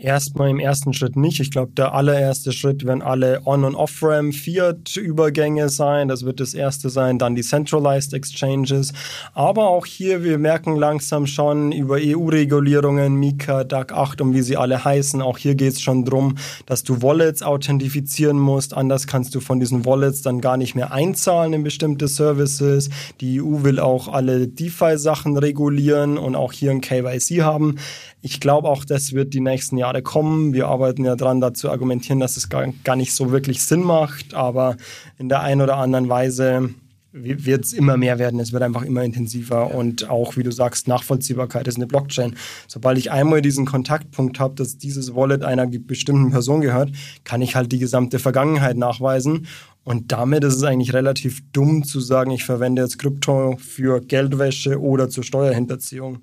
Erstmal 0.00 0.48
im 0.48 0.58
ersten 0.58 0.94
Schritt 0.94 1.14
nicht. 1.14 1.40
Ich 1.40 1.50
glaube, 1.50 1.72
der 1.76 1.92
allererste 1.92 2.52
Schritt 2.52 2.86
werden 2.86 3.02
alle 3.02 3.42
On- 3.44 3.64
und 3.64 3.74
Off-Ramp 3.74 4.34
Fiat-Übergänge 4.34 5.68
sein. 5.68 6.08
Das 6.08 6.24
wird 6.24 6.40
das 6.40 6.54
erste 6.54 6.88
sein. 6.88 7.18
Dann 7.18 7.34
die 7.34 7.42
Centralized 7.42 8.14
Exchanges. 8.14 8.94
Aber 9.34 9.68
auch 9.68 9.84
hier, 9.84 10.24
wir 10.24 10.38
merken 10.38 10.76
langsam 10.76 11.26
schon 11.26 11.70
über 11.72 11.98
EU-Regulierungen, 12.00 13.14
Mika, 13.16 13.62
DAC 13.62 13.92
8 13.92 14.22
und 14.22 14.32
wie 14.32 14.40
sie 14.40 14.56
alle 14.56 14.82
heißen. 14.82 15.20
Auch 15.20 15.36
hier 15.36 15.54
geht 15.54 15.74
es 15.74 15.82
schon 15.82 16.06
drum, 16.06 16.36
dass 16.64 16.82
du 16.82 17.02
Wallets 17.02 17.42
authentifizieren 17.42 18.38
musst. 18.38 18.72
Anders 18.72 19.06
kannst 19.06 19.34
du 19.34 19.40
von 19.40 19.60
diesen 19.60 19.84
Wallets 19.84 20.22
dann 20.22 20.40
gar 20.40 20.56
nicht 20.56 20.74
mehr 20.74 20.92
einzahlen 20.92 21.52
in 21.52 21.62
bestimmte 21.62 22.08
Services. 22.08 22.88
Die 23.20 23.42
EU 23.42 23.64
will 23.64 23.78
auch 23.78 24.08
alle 24.08 24.48
DeFi-Sachen 24.48 25.36
regulieren 25.36 26.16
und 26.16 26.36
auch 26.36 26.52
hier 26.52 26.70
ein 26.70 26.80
KYC 26.80 27.42
haben. 27.42 27.76
Ich 28.22 28.40
glaube 28.40 28.68
auch, 28.68 28.84
das 28.84 29.12
wird 29.12 29.32
die 29.32 29.40
nächsten 29.40 29.78
Jahre 29.78 30.02
kommen. 30.02 30.52
Wir 30.52 30.68
arbeiten 30.68 31.04
ja 31.04 31.16
dran, 31.16 31.40
dazu 31.40 31.60
zu 31.60 31.70
argumentieren, 31.70 32.20
dass 32.20 32.36
es 32.36 32.48
gar, 32.48 32.66
gar 32.84 32.96
nicht 32.96 33.12
so 33.12 33.32
wirklich 33.32 33.62
Sinn 33.62 33.82
macht, 33.82 34.34
aber 34.34 34.76
in 35.18 35.28
der 35.28 35.42
einen 35.42 35.60
oder 35.60 35.76
anderen 35.76 36.08
Weise 36.08 36.70
wird 37.12 37.64
es 37.64 37.72
immer 37.72 37.96
mehr 37.96 38.18
werden. 38.18 38.38
Es 38.40 38.52
wird 38.52 38.62
einfach 38.62 38.82
immer 38.82 39.02
intensiver 39.02 39.74
und 39.74 40.08
auch, 40.08 40.36
wie 40.36 40.42
du 40.42 40.52
sagst, 40.52 40.86
Nachvollziehbarkeit 40.86 41.66
ist 41.66 41.76
eine 41.76 41.86
Blockchain. 41.86 42.36
Sobald 42.68 42.98
ich 42.98 43.10
einmal 43.10 43.42
diesen 43.42 43.66
Kontaktpunkt 43.66 44.38
habe, 44.38 44.54
dass 44.54 44.78
dieses 44.78 45.14
Wallet 45.14 45.42
einer 45.42 45.66
bestimmten 45.66 46.30
Person 46.30 46.60
gehört, 46.60 46.90
kann 47.24 47.42
ich 47.42 47.56
halt 47.56 47.72
die 47.72 47.78
gesamte 47.78 48.18
Vergangenheit 48.18 48.76
nachweisen. 48.76 49.46
Und 49.82 50.12
damit 50.12 50.44
ist 50.44 50.56
es 50.56 50.62
eigentlich 50.62 50.92
relativ 50.92 51.42
dumm 51.52 51.84
zu 51.84 52.00
sagen, 52.00 52.30
ich 52.30 52.44
verwende 52.44 52.82
jetzt 52.82 52.98
Krypto 52.98 53.56
für 53.58 54.00
Geldwäsche 54.00 54.80
oder 54.80 55.08
zur 55.08 55.24
Steuerhinterziehung. 55.24 56.20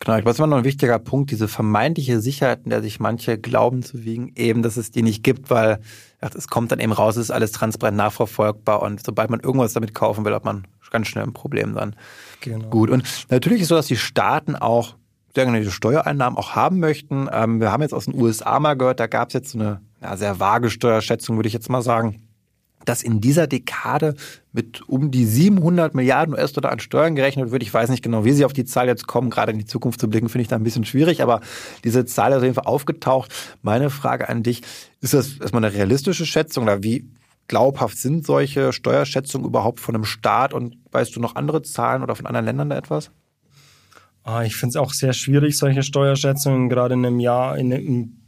Genau, 0.00 0.16
ich 0.16 0.22
glaube, 0.22 0.24
das 0.24 0.34
ist 0.34 0.38
immer 0.38 0.46
noch 0.48 0.58
ein 0.58 0.64
wichtiger 0.64 0.98
Punkt, 0.98 1.30
diese 1.30 1.48
vermeintliche 1.48 2.20
Sicherheit, 2.20 2.60
in 2.64 2.70
der 2.70 2.82
sich 2.82 3.00
manche 3.00 3.38
glauben 3.38 3.82
zu 3.82 4.04
wiegen, 4.04 4.32
eben, 4.36 4.62
dass 4.62 4.76
es 4.76 4.90
die 4.90 5.02
nicht 5.02 5.22
gibt, 5.22 5.50
weil 5.50 5.80
ja, 6.22 6.30
es 6.34 6.48
kommt 6.48 6.72
dann 6.72 6.80
eben 6.80 6.92
raus, 6.92 7.16
es 7.16 7.24
ist 7.24 7.30
alles 7.30 7.52
transparent 7.52 7.96
nachverfolgbar 7.96 8.82
und 8.82 9.04
sobald 9.04 9.30
man 9.30 9.40
irgendwas 9.40 9.72
damit 9.72 9.94
kaufen 9.94 10.24
will, 10.24 10.34
hat 10.34 10.44
man 10.44 10.66
ganz 10.90 11.08
schnell 11.08 11.24
ein 11.24 11.32
Problem 11.32 11.74
dann. 11.74 11.96
Genau. 12.40 12.68
Gut, 12.68 12.90
und 12.90 13.04
natürlich 13.28 13.62
ist 13.62 13.68
so, 13.68 13.74
dass 13.74 13.86
die 13.86 13.96
Staaten 13.96 14.56
auch 14.56 14.94
sehr 15.34 15.70
Steuereinnahmen 15.70 16.38
auch 16.38 16.54
haben 16.54 16.80
möchten. 16.80 17.28
Ähm, 17.30 17.60
wir 17.60 17.70
haben 17.70 17.82
jetzt 17.82 17.92
aus 17.92 18.06
den 18.06 18.18
USA 18.18 18.58
mal 18.58 18.74
gehört, 18.74 19.00
da 19.00 19.06
gab 19.06 19.28
es 19.28 19.34
jetzt 19.34 19.50
so 19.50 19.58
eine 19.58 19.80
ja, 20.00 20.16
sehr 20.16 20.40
vage 20.40 20.70
Steuerschätzung, 20.70 21.36
würde 21.36 21.48
ich 21.48 21.52
jetzt 21.52 21.68
mal 21.68 21.82
sagen 21.82 22.25
dass 22.86 23.02
in 23.02 23.20
dieser 23.20 23.46
Dekade 23.46 24.14
mit 24.52 24.88
um 24.88 25.10
die 25.10 25.26
700 25.26 25.94
Milliarden 25.94 26.34
US-Dollar 26.34 26.72
an 26.72 26.80
Steuern 26.80 27.14
gerechnet 27.14 27.50
wird. 27.50 27.62
Ich 27.62 27.74
weiß 27.74 27.90
nicht 27.90 28.02
genau, 28.02 28.24
wie 28.24 28.32
sie 28.32 28.44
auf 28.46 28.54
die 28.54 28.64
Zahl 28.64 28.86
jetzt 28.86 29.06
kommen. 29.06 29.28
Gerade 29.28 29.52
in 29.52 29.58
die 29.58 29.66
Zukunft 29.66 30.00
zu 30.00 30.08
blicken, 30.08 30.28
finde 30.28 30.42
ich 30.42 30.48
da 30.48 30.56
ein 30.56 30.62
bisschen 30.62 30.86
schwierig. 30.86 31.22
Aber 31.22 31.40
diese 31.84 32.06
Zahl 32.06 32.32
ist 32.32 32.38
auf 32.38 32.42
jeden 32.42 32.54
Fall 32.54 32.66
aufgetaucht. 32.66 33.32
Meine 33.62 33.90
Frage 33.90 34.28
an 34.28 34.42
dich, 34.42 34.62
ist 35.00 35.12
das 35.12 35.38
erstmal 35.38 35.64
eine 35.64 35.74
realistische 35.74 36.24
Schätzung 36.24 36.64
oder 36.64 36.82
wie 36.82 37.10
glaubhaft 37.48 37.98
sind 37.98 38.26
solche 38.26 38.72
Steuerschätzungen 38.72 39.46
überhaupt 39.46 39.80
von 39.80 39.94
einem 39.94 40.04
Staat 40.04 40.52
und 40.54 40.76
weißt 40.90 41.14
du 41.14 41.20
noch 41.20 41.36
andere 41.36 41.62
Zahlen 41.62 42.02
oder 42.02 42.16
von 42.16 42.26
anderen 42.26 42.46
Ländern 42.46 42.70
da 42.70 42.76
etwas? 42.76 43.10
Ah, 44.28 44.42
ich 44.42 44.56
finde 44.56 44.70
es 44.70 44.76
auch 44.76 44.92
sehr 44.92 45.12
schwierig, 45.12 45.56
solche 45.56 45.84
Steuerschätzungen, 45.84 46.68
gerade 46.68 46.94
in 46.94 47.06
einem 47.06 47.20
Jahr 47.20 47.56
in, 47.56 47.70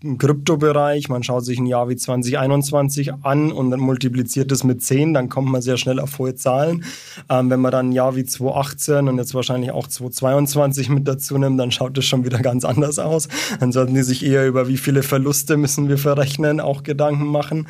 im 0.00 0.16
Kryptobereich. 0.16 1.08
Man 1.08 1.24
schaut 1.24 1.44
sich 1.44 1.58
ein 1.58 1.66
Jahr 1.66 1.88
wie 1.88 1.96
2021 1.96 3.14
an 3.24 3.50
und 3.50 3.72
dann 3.72 3.80
multipliziert 3.80 4.52
es 4.52 4.62
mit 4.62 4.80
10, 4.80 5.12
dann 5.12 5.28
kommt 5.28 5.50
man 5.50 5.60
sehr 5.60 5.76
schnell 5.76 5.98
auf 5.98 6.16
hohe 6.20 6.36
Zahlen. 6.36 6.84
Ähm, 7.28 7.50
wenn 7.50 7.58
man 7.58 7.72
dann 7.72 7.88
ein 7.88 7.92
Jahr 7.92 8.14
wie 8.14 8.24
2018 8.24 9.08
und 9.08 9.18
jetzt 9.18 9.34
wahrscheinlich 9.34 9.72
auch 9.72 9.88
2022 9.88 10.88
mit 10.88 11.08
dazu 11.08 11.36
nimmt, 11.36 11.58
dann 11.58 11.72
schaut 11.72 11.98
es 11.98 12.04
schon 12.04 12.24
wieder 12.24 12.38
ganz 12.38 12.64
anders 12.64 13.00
aus. 13.00 13.26
Dann 13.58 13.72
sollten 13.72 13.94
die 13.94 14.04
sich 14.04 14.24
eher 14.24 14.46
über 14.46 14.68
wie 14.68 14.76
viele 14.76 15.02
Verluste 15.02 15.56
müssen 15.56 15.88
wir 15.88 15.98
verrechnen, 15.98 16.60
auch 16.60 16.84
Gedanken 16.84 17.26
machen. 17.26 17.66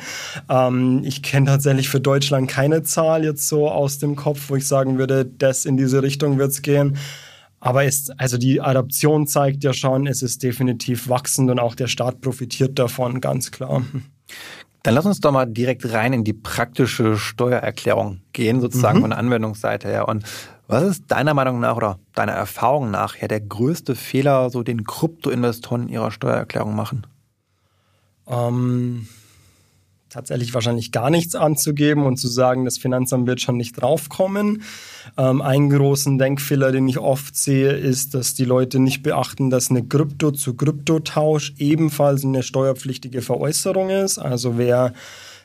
Ähm, 0.47 1.01
ich 1.03 1.23
kenne 1.23 1.47
tatsächlich 1.47 1.89
für 1.89 1.99
Deutschland 1.99 2.47
keine 2.47 2.83
Zahl 2.83 3.23
jetzt 3.23 3.47
so 3.47 3.71
aus 3.71 3.97
dem 3.97 4.15
Kopf, 4.15 4.51
wo 4.51 4.55
ich 4.55 4.67
sagen 4.67 4.99
würde, 4.99 5.25
das 5.25 5.65
in 5.65 5.77
diese 5.77 6.03
Richtung 6.03 6.37
wird 6.37 6.51
es 6.51 6.61
gehen. 6.61 6.95
Aber 7.59 7.83
ist, 7.83 8.17
also 8.19 8.37
die 8.37 8.61
Adaption 8.61 9.27
zeigt 9.27 9.63
ja 9.63 9.73
schon, 9.73 10.07
es 10.07 10.21
ist 10.21 10.43
definitiv 10.43 11.09
wachsend 11.09 11.51
und 11.51 11.59
auch 11.59 11.75
der 11.75 11.87
Staat 11.87 12.21
profitiert 12.21 12.79
davon, 12.79 13.19
ganz 13.21 13.51
klar. 13.51 13.83
Dann 14.83 14.93
lass 14.93 15.05
uns 15.05 15.19
doch 15.19 15.33
mal 15.33 15.45
direkt 15.45 15.91
rein 15.91 16.13
in 16.13 16.23
die 16.23 16.33
praktische 16.33 17.17
Steuererklärung 17.17 18.21
gehen, 18.31 18.61
sozusagen 18.61 18.99
mhm. 18.99 19.01
von 19.01 19.09
der 19.09 19.19
Anwendungsseite 19.19 19.89
her. 19.89 20.07
Und 20.07 20.23
was 20.67 20.83
ist 20.83 21.03
deiner 21.07 21.33
Meinung 21.33 21.59
nach 21.59 21.75
oder 21.75 21.99
deiner 22.13 22.31
Erfahrung 22.31 22.91
nach 22.91 23.17
ja 23.17 23.27
der 23.27 23.41
größte 23.41 23.95
Fehler, 23.95 24.49
so 24.49 24.63
den 24.63 24.85
Kryptoinvestoren 24.85 25.83
in 25.83 25.89
ihrer 25.89 26.11
Steuererklärung 26.11 26.75
machen? 26.75 27.07
Ähm, 28.27 29.07
tatsächlich 30.09 30.53
wahrscheinlich 30.53 30.91
gar 30.91 31.09
nichts 31.09 31.35
anzugeben 31.35 32.05
und 32.05 32.17
zu 32.17 32.27
sagen, 32.27 32.65
das 32.65 32.77
Finanzamt 32.77 33.27
wird 33.27 33.41
schon 33.41 33.57
nicht 33.57 33.73
draufkommen. 33.73 34.63
Ähm, 35.17 35.41
einen 35.41 35.69
großen 35.69 36.17
Denkfehler, 36.17 36.71
den 36.71 36.87
ich 36.87 36.99
oft 36.99 37.35
sehe, 37.35 37.71
ist, 37.71 38.13
dass 38.13 38.33
die 38.33 38.45
Leute 38.45 38.79
nicht 38.79 39.03
beachten, 39.03 39.49
dass 39.49 39.69
eine 39.69 39.83
Krypto 39.83 40.31
zu 40.31 40.55
Kryptotausch 40.55 41.53
ebenfalls 41.57 42.23
eine 42.23 42.43
steuerpflichtige 42.43 43.21
Veräußerung 43.21 43.89
ist. 43.89 44.17
Also 44.17 44.57
wer 44.57 44.93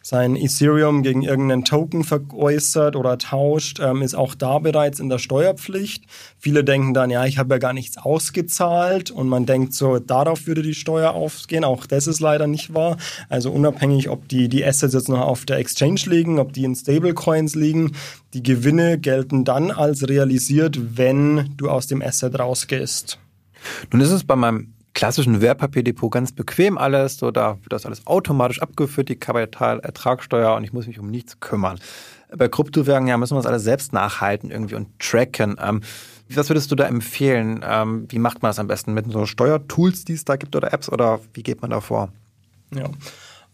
sein 0.07 0.37
Ethereum 0.37 1.03
gegen 1.03 1.23
irgendeinen 1.23 1.65
Token 1.65 2.05
veräußert 2.05 2.95
oder 2.95 3.17
tauscht, 3.17 3.81
ähm, 3.81 4.03
ist 4.03 4.15
auch 4.15 4.35
da 4.35 4.59
bereits 4.59 5.01
in 5.01 5.09
der 5.09 5.17
Steuerpflicht. 5.17 6.05
Viele 6.39 6.63
denken 6.63 6.93
dann, 6.93 7.09
ja, 7.09 7.25
ich 7.25 7.39
habe 7.39 7.55
ja 7.55 7.59
gar 7.59 7.73
nichts 7.73 7.97
ausgezahlt 7.97 9.11
und 9.11 9.29
man 9.29 9.47
denkt 9.47 9.73
so, 9.73 9.99
darauf 9.99 10.47
würde 10.47 10.61
die 10.61 10.75
Steuer 10.75 11.13
aufgehen. 11.13 11.65
Auch 11.65 11.87
das 11.87 12.07
ist 12.07 12.21
leider 12.21 12.47
nicht 12.47 12.75
wahr. 12.75 12.99
Also 13.31 13.51
unabhängig, 13.51 14.11
ob 14.11 14.29
die, 14.29 14.51
die 14.51 14.63
Assets 14.63 14.93
jetzt 14.93 15.09
noch 15.09 15.23
auf 15.23 15.47
der 15.47 15.57
Exchange 15.57 16.03
liegen, 16.05 16.39
ob 16.39 16.53
die 16.53 16.65
in 16.65 16.75
Stablecoins 16.75 17.55
liegen, 17.55 17.93
die 18.35 18.43
Gewinne 18.43 18.99
gelten 18.99 19.47
dann 19.47 19.71
als 19.71 20.07
realisiert, 20.07 20.99
wenn 20.99 21.55
du 21.57 21.71
aus 21.71 21.87
dem 21.87 22.03
Asset 22.03 22.39
rausgehst. 22.39 23.19
Nun 23.91 24.03
ist 24.03 24.11
es 24.11 24.25
bei 24.25 24.37
meinem 24.37 24.74
klassischen 24.95 25.41
Wertpapierdepot 25.41 26.13
ganz 26.13 26.33
bequem 26.33 26.79
alles. 26.79 27.19
So, 27.19 27.31
da 27.31 27.59
wird 27.63 27.73
das 27.73 27.85
alles 27.85 28.07
automatisch 28.07 28.63
abgeführt, 28.63 29.09
die 29.09 29.17
Kapitalertragssteuer 29.17 30.55
und 30.55 30.65
ich 30.65 30.73
muss 30.73 30.87
mich 30.87 30.99
um 30.99 31.11
nichts 31.11 31.41
kümmern. 31.41 31.79
Bei 32.37 32.49
Kryptowährungen 32.49 33.09
ja, 33.09 33.17
müssen 33.17 33.35
wir 33.35 33.39
das 33.39 33.47
alles 33.47 33.65
selbst 33.65 33.93
nachhalten 33.93 34.51
irgendwie 34.51 34.77
und 34.77 34.99
tracken. 34.99 35.57
Ähm, 35.61 35.83
was 36.31 36.49
würdest 36.49 36.71
du 36.71 36.75
da 36.75 36.87
empfehlen? 36.87 37.65
Ähm, 37.69 38.07
wie 38.09 38.19
macht 38.19 38.43
man 38.43 38.49
das 38.49 38.59
am 38.59 38.67
besten? 38.67 38.95
Mit 38.95 39.11
so 39.11 39.27
Steuertools, 39.27 40.05
die 40.05 40.15
es 40.15 40.25
da 40.25 40.37
gibt 40.37 40.57
oder 40.57 40.73
Apps 40.73 40.89
oder 40.89 41.21
wie 41.35 41.43
geht 41.43 41.61
man 41.61 41.71
da 41.71 41.81
vor? 41.81 42.11
Ja, 42.75 42.89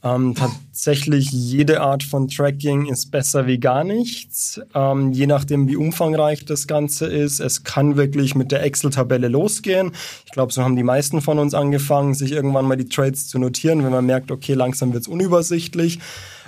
ähm, 0.02 0.34
tatsächlich 0.34 1.30
jede 1.30 1.82
Art 1.82 2.02
von 2.02 2.26
Tracking 2.28 2.86
ist 2.86 3.10
besser 3.10 3.46
wie 3.46 3.58
gar 3.58 3.84
nichts, 3.84 4.60
ähm, 4.74 5.12
je 5.12 5.26
nachdem 5.26 5.68
wie 5.68 5.76
umfangreich 5.76 6.46
das 6.46 6.66
Ganze 6.66 7.06
ist. 7.06 7.38
Es 7.38 7.64
kann 7.64 7.96
wirklich 7.96 8.34
mit 8.34 8.50
der 8.50 8.62
Excel-Tabelle 8.62 9.28
losgehen. 9.28 9.92
Ich 10.24 10.32
glaube, 10.32 10.52
so 10.52 10.62
haben 10.62 10.76
die 10.76 10.82
meisten 10.82 11.20
von 11.20 11.38
uns 11.38 11.52
angefangen, 11.52 12.14
sich 12.14 12.32
irgendwann 12.32 12.64
mal 12.64 12.76
die 12.76 12.88
Trades 12.88 13.28
zu 13.28 13.38
notieren, 13.38 13.84
wenn 13.84 13.92
man 13.92 14.06
merkt, 14.06 14.30
okay, 14.30 14.54
langsam 14.54 14.92
wird 14.94 15.02
es 15.02 15.08
unübersichtlich. 15.08 15.98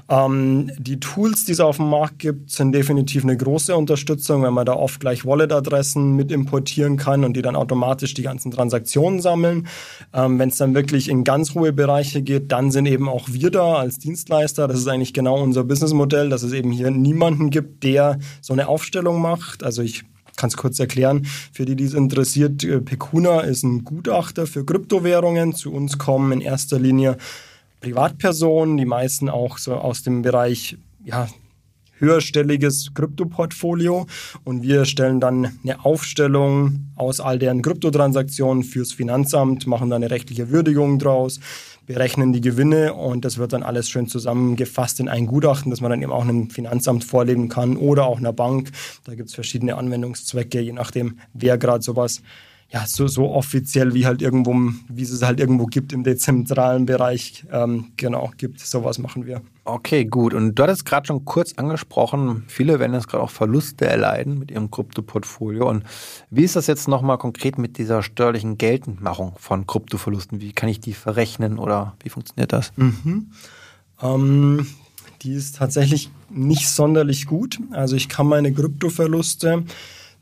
Ähm, 0.09 0.71
die 0.78 1.00
Tools, 1.00 1.44
die 1.44 1.52
es 1.52 1.61
auf 1.61 1.76
dem 1.76 1.90
Markt 1.90 2.18
gibt, 2.18 2.50
sind 2.50 2.73
definitiv 2.73 3.25
eine 3.25 3.37
große 3.37 3.75
Unterstützung, 3.76 4.42
wenn 4.42 4.54
man 4.54 4.66
da 4.66 4.75
oft 4.75 5.00
gleich 5.00 5.25
Wallet-Adressen 5.25 6.16
mit 6.16 6.32
importieren 6.32 6.97
kann 6.97 7.25
und 7.25 7.35
die 7.35 7.42
dann 7.42 7.56
automatisch 7.56 8.14
die 8.14 8.23
ganzen 8.23 8.50
Transaktionen 8.50 9.21
sammeln. 9.21 9.66
Ähm, 10.12 10.38
wenn 10.38 10.49
es 10.49 10.56
dann 10.56 10.75
wirklich 10.75 11.09
in 11.09 11.25
ganz 11.25 11.54
hohe 11.54 11.73
Bereiche 11.73 12.23
geht, 12.23 12.52
dann 12.52 12.71
sind 12.71 12.87
eben 12.87 13.09
auch 13.09 13.28
wir 13.28 13.50
da 13.50 13.76
als 13.76 13.99
Dienstleister. 13.99 14.68
Das 14.68 14.78
ist 14.78 14.88
eigentlich 14.88 15.14
genau 15.14 15.40
unser 15.42 15.64
Businessmodell, 15.64 16.28
dass 16.28 16.42
es 16.42 16.52
eben 16.52 16.73
hier 16.73 16.90
niemanden 16.90 17.50
gibt, 17.50 17.85
der 17.85 18.18
so 18.40 18.52
eine 18.52 18.68
Aufstellung 18.68 19.21
macht. 19.21 19.62
Also 19.62 19.82
ich 19.82 20.04
kann 20.37 20.49
es 20.49 20.56
kurz 20.56 20.78
erklären, 20.78 21.26
für 21.52 21.64
die, 21.64 21.76
die 21.76 21.85
es 21.85 21.94
interessiert. 21.94 22.64
Äh, 22.64 22.80
Pecuna 22.80 23.40
ist 23.40 23.62
ein 23.62 23.85
Gutachter 23.85 24.47
für 24.47 24.64
Kryptowährungen. 24.64 25.54
Zu 25.54 25.73
uns 25.73 25.99
kommen 25.99 26.32
in 26.32 26.40
erster 26.40 26.78
Linie 26.78 27.16
Privatpersonen, 27.83 28.77
die 28.77 28.87
meisten 28.87 29.29
auch 29.29 29.59
so 29.59 29.75
aus 29.75 30.03
dem 30.03 30.23
Bereich 30.23 30.79
ja, 31.05 31.29
höherstelliges 31.99 32.95
Kryptoportfolio 32.95 34.07
und 34.45 34.62
wir 34.62 34.85
stellen 34.85 35.21
dann 35.21 35.59
eine 35.62 35.85
Aufstellung 35.85 36.87
aus 36.97 37.21
all 37.21 37.39
deren 37.39 37.61
Kryptotransaktionen 37.61 38.62
fürs 38.62 38.93
Finanzamt, 38.93 39.67
machen 39.67 39.91
dann 39.91 40.03
eine 40.03 40.11
rechtliche 40.11 40.51
Würdigung 40.51 40.99
draus, 40.99 41.41
berechnen 41.87 42.33
die 42.33 42.41
Gewinne 42.41 42.95
und 42.95 43.25
das 43.25 43.39
wird 43.39 43.53
dann 43.53 43.62
alles 43.62 43.89
schön 43.89 44.07
zusammengefasst 44.07 45.01
in 45.01 45.09
ein 45.09 45.27
Gutachten, 45.27 45.71
das 45.71 45.81
man 45.81 45.91
dann 45.91 46.03
eben 46.03 46.12
auch 46.12 46.23
einem 46.23 46.51
Finanzamt 46.51 47.05
vorlegen 47.05 47.49
kann 47.49 47.77
oder 47.77 48.07
auch 48.07 48.19
einer 48.19 48.33
Bank. 48.33 48.71
Da 49.05 49.15
gibt 49.15 49.29
es 49.29 49.35
verschiedene 49.35 49.77
Anwendungszwecke, 49.77 50.61
je 50.61 50.73
nachdem, 50.73 51.19
wer 51.35 51.59
gerade 51.59 51.83
sowas 51.83 52.23
ja, 52.73 52.87
so, 52.87 53.07
so 53.07 53.31
offiziell 53.31 53.93
wie 53.93 54.07
halt 54.07 54.23
irgendwo, 54.23 54.55
wie 54.88 55.02
es 55.02 55.23
halt 55.23 55.41
irgendwo 55.41 55.67
gibt 55.67 55.93
im 55.93 56.05
dezentralen 56.05 56.87
Bereich, 56.87 57.45
ähm, 57.52 57.93
genau, 57.99 58.31
gibt. 58.38 58.61
Sowas 58.61 58.99
machen 58.99 59.26
wir. 59.26 59.43
Okay, 59.64 60.07
gut. 60.07 60.33
Und 60.33 60.55
du 60.55 60.62
hattest 60.62 60.87
gerade 60.87 61.07
schon 61.07 61.26
kurz 61.26 61.52
angesprochen, 61.52 62.45
viele 62.49 62.81
werden 62.81 62.95
jetzt 62.95 63.09
gerade 63.09 63.23
auch 63.23 63.31
Verluste 63.31 63.87
erleiden 63.87 64.38
mit 64.38 64.50
ihrem 64.50 64.71
Kryptoportfolio. 64.71 65.69
Und 65.69 65.85
wie 66.31 66.45
ist 66.45 66.57
das 66.57 66.67
jetzt 66.67 66.88
nochmal 66.88 67.19
konkret 67.19 67.59
mit 67.59 67.76
dieser 67.76 68.02
steuerlichen 68.02 68.57
Geltendmachung 68.57 69.35
von 69.37 69.67
Kryptoverlusten? 69.67 70.41
Wie 70.41 70.52
kann 70.52 70.71
ich 70.71 70.81
die 70.81 70.95
verrechnen 70.95 71.59
oder 71.59 71.95
wie 72.02 72.09
funktioniert 72.09 72.55
das? 72.55 72.73
Mhm. 72.76 73.33
Ähm, 74.00 74.67
die 75.21 75.35
ist 75.35 75.57
tatsächlich 75.57 76.11
nicht 76.31 76.71
sonderlich 76.71 77.26
gut. 77.26 77.61
Also 77.71 77.97
ich 77.97 78.09
kann 78.09 78.26
meine 78.26 78.50
Kryptoverluste 78.50 79.64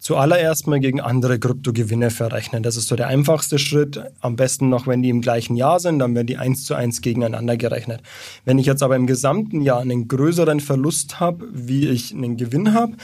zuallererst 0.01 0.67
mal 0.67 0.81
gegen 0.81 1.01
andere 1.01 1.39
Kryptogewinne 1.39 2.11
verrechnen. 2.11 2.63
Das 2.63 2.77
ist 2.77 2.89
so 2.89 2.97
der 2.97 3.07
einfachste 3.07 3.59
Schritt. 3.59 4.03
Am 4.21 4.35
besten 4.35 4.69
noch, 4.71 4.87
wenn 4.87 5.03
die 5.03 5.11
im 5.11 5.21
gleichen 5.21 5.57
Jahr 5.57 5.79
sind, 5.79 5.99
dann 5.99 6.15
werden 6.15 6.27
die 6.27 6.39
eins 6.39 6.65
zu 6.65 6.75
eins 6.75 7.03
gegeneinander 7.03 7.57
gerechnet. 7.57 8.01
Wenn 8.45 8.59
ich 8.59 8.67
jetzt 8.67 8.83
aber 8.83 8.97
im 8.97 9.07
gesamten 9.07 9.61
Jahr 9.61 9.81
einen 9.81 10.09
größeren 10.09 10.61
Verlust 10.61 11.21
habe, 11.21 11.47
wie 11.53 11.87
ich 11.89 12.15
einen 12.15 12.39
Gewinn 12.39 12.75
habe, 12.75 12.95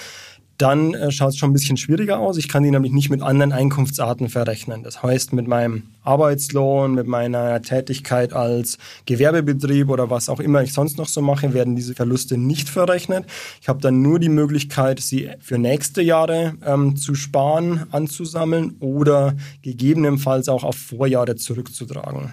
dann 0.59 0.95
äh, 0.95 1.11
schaut 1.11 1.31
es 1.31 1.37
schon 1.37 1.51
ein 1.51 1.53
bisschen 1.53 1.77
schwieriger 1.77 2.19
aus. 2.19 2.37
Ich 2.39 2.49
kann 2.49 2.63
die 2.63 2.71
nämlich 2.71 2.93
nicht 2.93 3.11
mit 3.11 3.23
anderen 3.23 3.53
Einkunftsarten 3.53 4.29
verrechnen. 4.29 4.83
Das 4.83 5.03
heißt, 5.03 5.33
mit 5.33 5.47
meinem 5.47 5.85
Arbeitslohn, 6.03 6.95
mit 6.95 7.07
meiner 7.07 7.61
Tätigkeit 7.63 8.33
als 8.33 8.79
Gewerbebetrieb 9.07 9.91
oder 9.91 10.11
was 10.11 10.29
auch 10.29 10.41
immer 10.41 10.63
ich 10.63 10.73
sonst 10.73 10.99
noch 10.99 11.09
so 11.09 11.21
mache, 11.21 11.53
werden 11.53 11.77
diese 11.77 11.95
Verluste 11.95 12.39
nicht 12.39 12.69
verrechnet. 12.69 13.27
Ich 13.61 13.69
habe 13.69 13.81
dann 13.81 14.03
nur 14.03 14.19
die 14.19 14.29
Möglichkeit, 14.29 15.01
sie 15.01 15.31
für 15.41 15.59
nächste 15.59 16.03
Jahre 16.03 16.55
ähm, 16.65 16.97
zu 16.97 17.15
sparen, 17.15 17.87
anzusammeln 17.91 18.77
oder 18.81 19.35
gegebenenfalls 19.63 20.49
auch 20.49 20.65
auf 20.65 20.77
Vorjahre 20.77 21.37
zurückzutragen. 21.37 22.33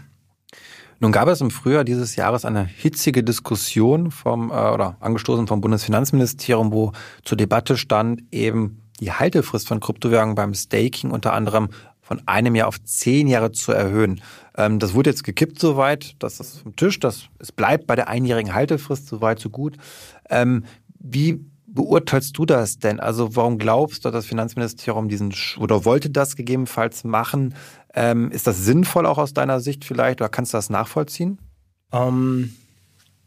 Nun 1.03 1.11
gab 1.11 1.27
es 1.27 1.41
im 1.41 1.51
Frühjahr 1.51 1.83
dieses 1.83 2.15
Jahres 2.15 2.45
eine 2.45 2.63
hitzige 2.63 3.25
Diskussion 3.25 4.09
vom 4.09 4.51
äh, 4.51 4.53
oder 4.53 4.95
angestoßen 5.01 5.47
vom 5.47 5.59
Bundesfinanzministerium, 5.59 6.71
wo 6.71 6.93
zur 7.25 7.37
Debatte 7.37 7.75
stand, 7.75 8.23
eben 8.31 8.81
die 9.01 9.11
Haltefrist 9.11 9.67
von 9.67 9.81
Kryptowährungen 9.81 10.35
beim 10.35 10.53
Staking 10.53 11.11
unter 11.11 11.33
anderem 11.33 11.71
von 11.99 12.25
einem 12.25 12.55
Jahr 12.55 12.69
auf 12.69 12.81
zehn 12.85 13.27
Jahre 13.27 13.51
zu 13.51 13.73
erhöhen. 13.73 14.21
Ähm, 14.55 14.79
das 14.79 14.93
wurde 14.93 15.09
jetzt 15.09 15.25
gekippt 15.25 15.59
soweit, 15.59 16.15
dass 16.19 16.37
das 16.37 16.59
vom 16.59 16.77
Tisch, 16.77 17.01
dass 17.01 17.23
es 17.37 17.51
bleibt 17.51 17.85
bei 17.85 17.97
der 17.97 18.07
einjährigen 18.07 18.53
Haltefrist, 18.53 19.09
soweit 19.09 19.39
so 19.39 19.49
gut. 19.49 19.75
Ähm, 20.29 20.63
wie 20.99 21.43
beurteilst 21.73 22.37
du 22.37 22.45
das 22.45 22.77
denn? 22.77 23.01
Also 23.01 23.35
warum 23.35 23.57
glaubst 23.57 24.05
du, 24.05 24.09
dass 24.09 24.23
das 24.23 24.25
Finanzministerium 24.27 25.09
diesen 25.09 25.33
oder 25.57 25.83
wollte 25.83 26.09
das 26.09 26.35
gegebenenfalls 26.37 27.03
machen? 27.03 27.55
Ähm, 27.93 28.31
ist 28.31 28.47
das 28.47 28.65
sinnvoll 28.65 29.05
auch 29.05 29.17
aus 29.17 29.33
deiner 29.33 29.59
Sicht 29.59 29.85
vielleicht 29.85 30.21
oder 30.21 30.29
kannst 30.29 30.53
du 30.53 30.57
das 30.57 30.69
nachvollziehen? 30.69 31.39
Ähm, 31.91 32.53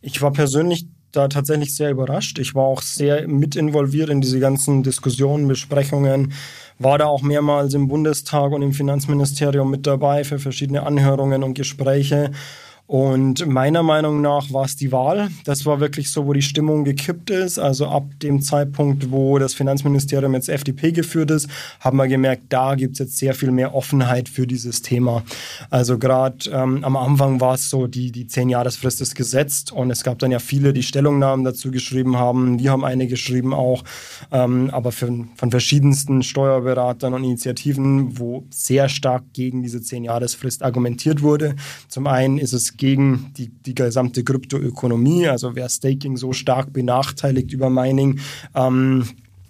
ich 0.01 0.21
war 0.23 0.33
persönlich 0.33 0.87
da 1.13 1.29
tatsächlich 1.29 1.75
sehr 1.75 1.91
überrascht. 1.91 2.39
Ich 2.39 2.55
war 2.55 2.65
auch 2.65 2.83
sehr 2.83 3.27
mit 3.27 3.57
involviert 3.57 4.11
in 4.11 4.21
diese 4.21 4.39
ganzen 4.39 4.83
Diskussionen, 4.83 5.49
Besprechungen, 5.49 6.33
war 6.79 6.99
da 6.99 7.07
auch 7.07 7.23
mehrmals 7.23 7.73
im 7.75 7.89
Bundestag 7.89 8.53
und 8.53 8.63
im 8.63 8.73
Finanzministerium 8.73 9.71
mit 9.71 9.87
dabei 9.87 10.25
für 10.25 10.39
verschiedene 10.39 10.83
Anhörungen 10.83 11.43
und 11.43 11.55
Gespräche. 11.55 12.33
Und 12.87 13.45
meiner 13.49 13.83
Meinung 13.83 14.21
nach 14.21 14.53
war 14.53 14.65
es 14.65 14.77
die 14.77 14.93
Wahl. 14.93 15.29
Das 15.45 15.67
war 15.67 15.81
wirklich 15.81 16.11
so, 16.11 16.27
wo 16.27 16.33
die 16.33 16.43
Stimmung 16.43 16.85
gekippt 16.85 17.31
ist. 17.31 17.59
Also 17.59 17.87
ab 17.87 18.05
dem 18.23 18.41
Zeitpunkt, 18.41 19.11
wo 19.11 19.39
das 19.39 19.55
Finanzministerium 19.55 20.35
jetzt 20.35 20.49
FDP 20.49 20.93
geführt 20.93 21.33
ist, 21.33 21.49
haben 21.81 21.97
wir 21.97 22.07
gemerkt, 22.07 22.45
da 22.51 22.77
gibt 22.77 22.93
es 22.93 22.99
jetzt 23.01 23.19
sehr 23.19 23.35
viel 23.35 23.51
mehr 23.51 23.75
Offenheit 23.75 24.29
für 24.29 24.47
dieses 24.47 24.83
Thema. 24.83 25.25
Also 25.69 25.99
gerade 25.99 26.49
ähm, 26.53 26.85
am 26.85 26.97
Anfang 26.97 27.41
war 27.41 27.55
es 27.55 27.69
so, 27.69 27.89
die, 27.89 28.13
die 28.13 28.29
zehn 28.29 28.49
Jahresfrist 28.49 29.01
ist 29.01 29.17
gesetzt 29.17 29.73
und 29.73 29.91
es 29.91 30.05
gab 30.05 30.21
dann 30.21 30.31
ja 30.31 30.39
viele, 30.39 30.73
die 30.73 30.85
Stellungnahmen 30.85 31.45
dazu 31.45 31.73
geschrieben 31.73 32.17
haben. 32.17 32.61
Wir 32.61 32.71
haben 32.71 32.85
eine 32.85 33.09
geschrieben 33.09 33.53
auch, 33.53 33.83
ähm, 34.31 34.71
aber 34.71 34.93
für, 34.93 35.13
von 35.35 35.51
verschiedensten 35.51 36.23
Steuerberatern 36.23 37.15
und 37.15 37.25
Initiativen, 37.25 38.17
wo 38.19 38.45
sehr 38.51 38.89
stark 38.89 39.25
gegen 39.33 39.65
diese 39.65 39.83
zehn 39.83 40.05
Jahresfrist 40.05 40.63
argumentiert 40.63 41.23
wurde. 41.23 41.57
Zum 41.89 42.07
einen 42.07 42.39
ist 42.39 42.53
es 42.53 42.76
gegen 42.77 43.33
die, 43.37 43.49
die 43.49 43.75
gesamte 43.75 44.25
Kryptoökonomie. 44.25 45.29
Also 45.29 45.55
wer 45.55 45.69
Staking 45.69 46.17
so 46.17 46.33
stark 46.33 46.73
benachteiligt 46.73 47.53
über 47.53 47.71
Mining, 47.71 48.21
ähm, 48.55 49.05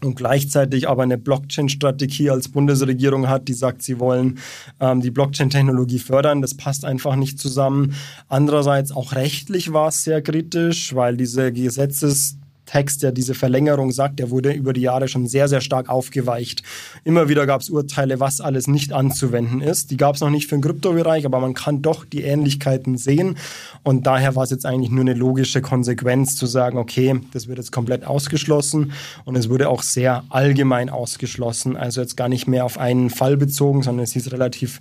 und 0.04 0.14
gleichzeitig 0.14 0.88
aber 0.88 1.02
eine 1.02 1.18
Blockchain-Strategie 1.18 2.30
als 2.30 2.49
Bundesregierung 2.49 3.28
hat, 3.28 3.49
die 3.49 3.54
sagt, 3.54 3.83
sie 3.83 3.99
wollen 3.99 4.38
ähm, 4.80 5.00
die 5.00 5.11
Blockchain-Technologie 5.11 5.99
fördern. 5.99 6.42
Das 6.42 6.54
passt 6.54 6.85
einfach 6.85 7.16
nicht 7.16 7.38
zusammen. 7.38 7.95
Andererseits 8.28 8.92
auch 8.92 9.12
rechtlich 9.12 9.73
war 9.73 9.88
es 9.88 10.04
sehr 10.04 10.23
kritisch, 10.23 10.95
weil 10.95 11.16
diese 11.16 11.52
Gesetzes 11.52 12.37
Text, 12.66 13.02
der 13.02 13.12
diese 13.12 13.35
Verlängerung 13.35 13.92
sagt, 13.92 14.18
der 14.18 14.30
wurde 14.30 14.52
über 14.52 14.73
die 14.73 14.82
Jahre 14.82 15.08
schon 15.08 15.26
sehr, 15.26 15.49
sehr 15.49 15.61
stark 15.61 15.88
aufgeweicht. 15.88 16.62
Immer 17.04 17.28
wieder 17.28 17.46
gab 17.46 17.61
es 17.61 17.70
Urteile, 17.70 18.20
was 18.20 18.40
alles 18.40 18.66
nicht 18.66 18.92
anzuwenden 18.92 19.61
ist. 19.61 19.90
Die 19.90 19.96
gab 19.96 20.16
es 20.16 20.20
noch 20.20 20.30
nicht 20.30 20.49
für 20.49 20.56
den 20.56 20.62
Kryptobereich, 20.62 21.25
aber 21.25 21.40
man 21.40 21.54
kann 21.54 21.82
doch 21.82 22.04
die 22.04 22.23
Ähnlichkeiten 22.23 22.99
sehen. 22.99 23.38
Und 23.82 24.06
daher 24.06 24.37
war 24.37 24.44
es 24.44 24.50
jetzt 24.50 24.66
eigentlich 24.66 24.90
nur 24.90 25.02
eine 25.02 25.14
logische 25.14 25.62
Konsequenz 25.62 26.37
zu 26.37 26.46
sagen, 26.46 26.78
okay, 26.78 27.20
das 27.32 27.49
wird 27.49 27.58
jetzt 27.58 27.73
komplett 27.73 28.06
ausgeschlossen. 28.06 28.92
Und 29.25 29.37
es 29.37 29.49
wurde 29.49 29.68
auch 29.68 29.82
sehr 29.82 30.25
allgemein 30.28 30.90
ausgeschlossen. 30.90 31.76
Also 31.76 32.00
jetzt 32.00 32.16
gar 32.16 32.28
nicht 32.28 32.46
mehr 32.46 32.64
auf 32.64 32.78
einen 32.78 33.11
Fall 33.11 33.37
bezogen, 33.37 33.82
sondern 33.82 34.04
es 34.04 34.16
ist 34.16 34.32
relativ 34.32 34.80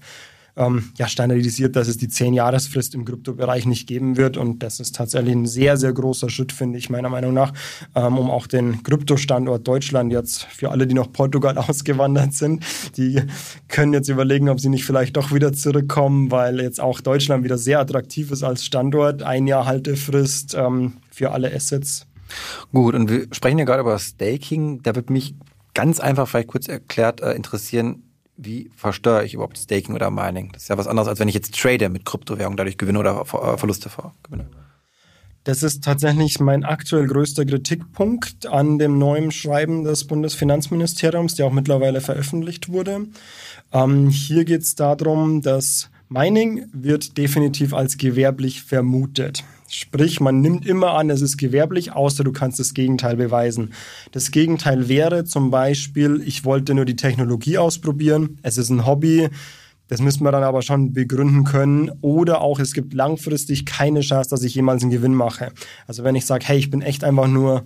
ähm, 0.57 0.91
ja, 0.97 1.07
standardisiert, 1.07 1.75
dass 1.75 1.87
es 1.87 1.97
die 1.97 2.07
10-Jahresfrist 2.07 2.95
im 2.95 3.05
Kryptobereich 3.05 3.65
nicht 3.65 3.87
geben 3.87 4.17
wird. 4.17 4.37
Und 4.37 4.63
das 4.63 4.79
ist 4.79 4.95
tatsächlich 4.95 5.33
ein 5.33 5.45
sehr, 5.45 5.77
sehr 5.77 5.93
großer 5.93 6.29
Schritt, 6.29 6.51
finde 6.51 6.77
ich, 6.77 6.89
meiner 6.89 7.09
Meinung 7.09 7.33
nach, 7.33 7.53
ähm, 7.95 8.17
um 8.17 8.29
auch 8.29 8.47
den 8.47 8.83
Kryptostandort 8.83 9.67
Deutschland 9.67 10.11
jetzt 10.11 10.43
für 10.43 10.71
alle, 10.71 10.87
die 10.87 10.95
noch 10.95 11.11
Portugal 11.11 11.57
ausgewandert 11.57 12.33
sind, 12.33 12.63
die 12.97 13.21
können 13.67 13.93
jetzt 13.93 14.09
überlegen, 14.09 14.49
ob 14.49 14.59
sie 14.59 14.69
nicht 14.69 14.85
vielleicht 14.85 15.17
doch 15.17 15.33
wieder 15.33 15.53
zurückkommen, 15.53 16.31
weil 16.31 16.61
jetzt 16.61 16.79
auch 16.79 17.01
Deutschland 17.01 17.43
wieder 17.43 17.57
sehr 17.57 17.79
attraktiv 17.79 18.31
ist 18.31 18.43
als 18.43 18.65
Standort. 18.65 19.23
Ein 19.23 19.47
Jahr 19.47 19.65
Haltefrist 19.65 20.55
ähm, 20.55 20.93
für 21.11 21.31
alle 21.31 21.53
Assets. 21.53 22.07
Gut, 22.71 22.95
und 22.95 23.09
wir 23.09 23.27
sprechen 23.31 23.59
ja 23.59 23.65
gerade 23.65 23.81
über 23.81 23.97
Staking. 23.99 24.81
Da 24.81 24.95
wird 24.95 25.09
mich 25.09 25.35
ganz 25.73 25.99
einfach 25.99 26.27
vielleicht 26.27 26.47
kurz 26.47 26.67
erklärt 26.67 27.21
äh, 27.21 27.33
interessieren, 27.33 28.03
wie 28.37 28.69
versteuere 28.75 29.23
ich 29.23 29.33
überhaupt 29.33 29.57
Staking 29.57 29.95
oder 29.95 30.11
Mining? 30.11 30.51
Das 30.51 30.63
ist 30.63 30.69
ja 30.69 30.77
was 30.77 30.87
anderes, 30.87 31.07
als 31.07 31.19
wenn 31.19 31.27
ich 31.27 31.35
jetzt 31.35 31.57
trade 31.57 31.89
mit 31.89 32.05
Kryptowährung, 32.05 32.57
dadurch 32.57 32.77
Gewinne 32.77 32.99
oder 32.99 33.21
äh, 33.21 33.57
Verluste 33.57 33.89
gewinne. 34.23 34.47
Das 35.45 35.61
ist 35.61 35.83
tatsächlich 35.83 36.39
mein 36.39 36.63
aktuell 36.63 37.05
größter 37.05 37.45
Kritikpunkt 37.45 38.47
an 38.47 38.79
dem 38.79 38.97
neuen 38.97 39.31
Schreiben 39.31 39.83
des 39.83 40.07
Bundesfinanzministeriums, 40.07 41.35
der 41.35 41.45
auch 41.45 41.51
mittlerweile 41.51 42.01
veröffentlicht 42.01 42.69
wurde. 42.69 43.05
Ähm, 43.71 44.09
hier 44.09 44.43
geht 44.43 44.61
es 44.61 44.73
darum, 44.73 45.43
dass 45.43 45.91
Mining 46.07 46.65
wird 46.71 47.17
definitiv 47.17 47.73
als 47.73 47.97
gewerblich 47.97 48.61
vermutet. 48.61 49.43
Sprich, 49.67 50.19
man 50.19 50.41
nimmt 50.41 50.65
immer 50.65 50.93
an, 50.93 51.09
es 51.09 51.21
ist 51.21 51.37
gewerblich, 51.37 51.93
außer 51.93 52.23
du 52.23 52.31
kannst 52.31 52.59
das 52.59 52.75
Gegenteil 52.75 53.15
beweisen. 53.15 53.73
Das 54.11 54.29
Gegenteil 54.29 54.87
wäre 54.87 55.25
zum 55.25 55.49
Beispiel, 55.49 56.21
ich 56.23 56.45
wollte 56.45 56.75
nur 56.75 56.85
die 56.85 56.95
Technologie 56.95 57.57
ausprobieren, 57.57 58.37
es 58.43 58.59
ist 58.59 58.69
ein 58.69 58.85
Hobby, 58.85 59.29
das 59.87 60.01
müssen 60.01 60.23
wir 60.23 60.31
dann 60.31 60.43
aber 60.43 60.61
schon 60.61 60.93
begründen 60.93 61.43
können. 61.43 61.91
Oder 62.01 62.41
auch, 62.41 62.59
es 62.59 62.73
gibt 62.73 62.93
langfristig 62.93 63.65
keine 63.65 64.01
Chance, 64.01 64.29
dass 64.29 64.43
ich 64.43 64.55
jemals 64.55 64.81
einen 64.81 64.91
Gewinn 64.91 65.13
mache. 65.13 65.51
Also 65.87 66.03
wenn 66.03 66.15
ich 66.15 66.25
sage, 66.25 66.45
hey, 66.47 66.57
ich 66.57 66.71
bin 66.71 66.81
echt 66.81 67.03
einfach 67.03 67.27
nur 67.27 67.65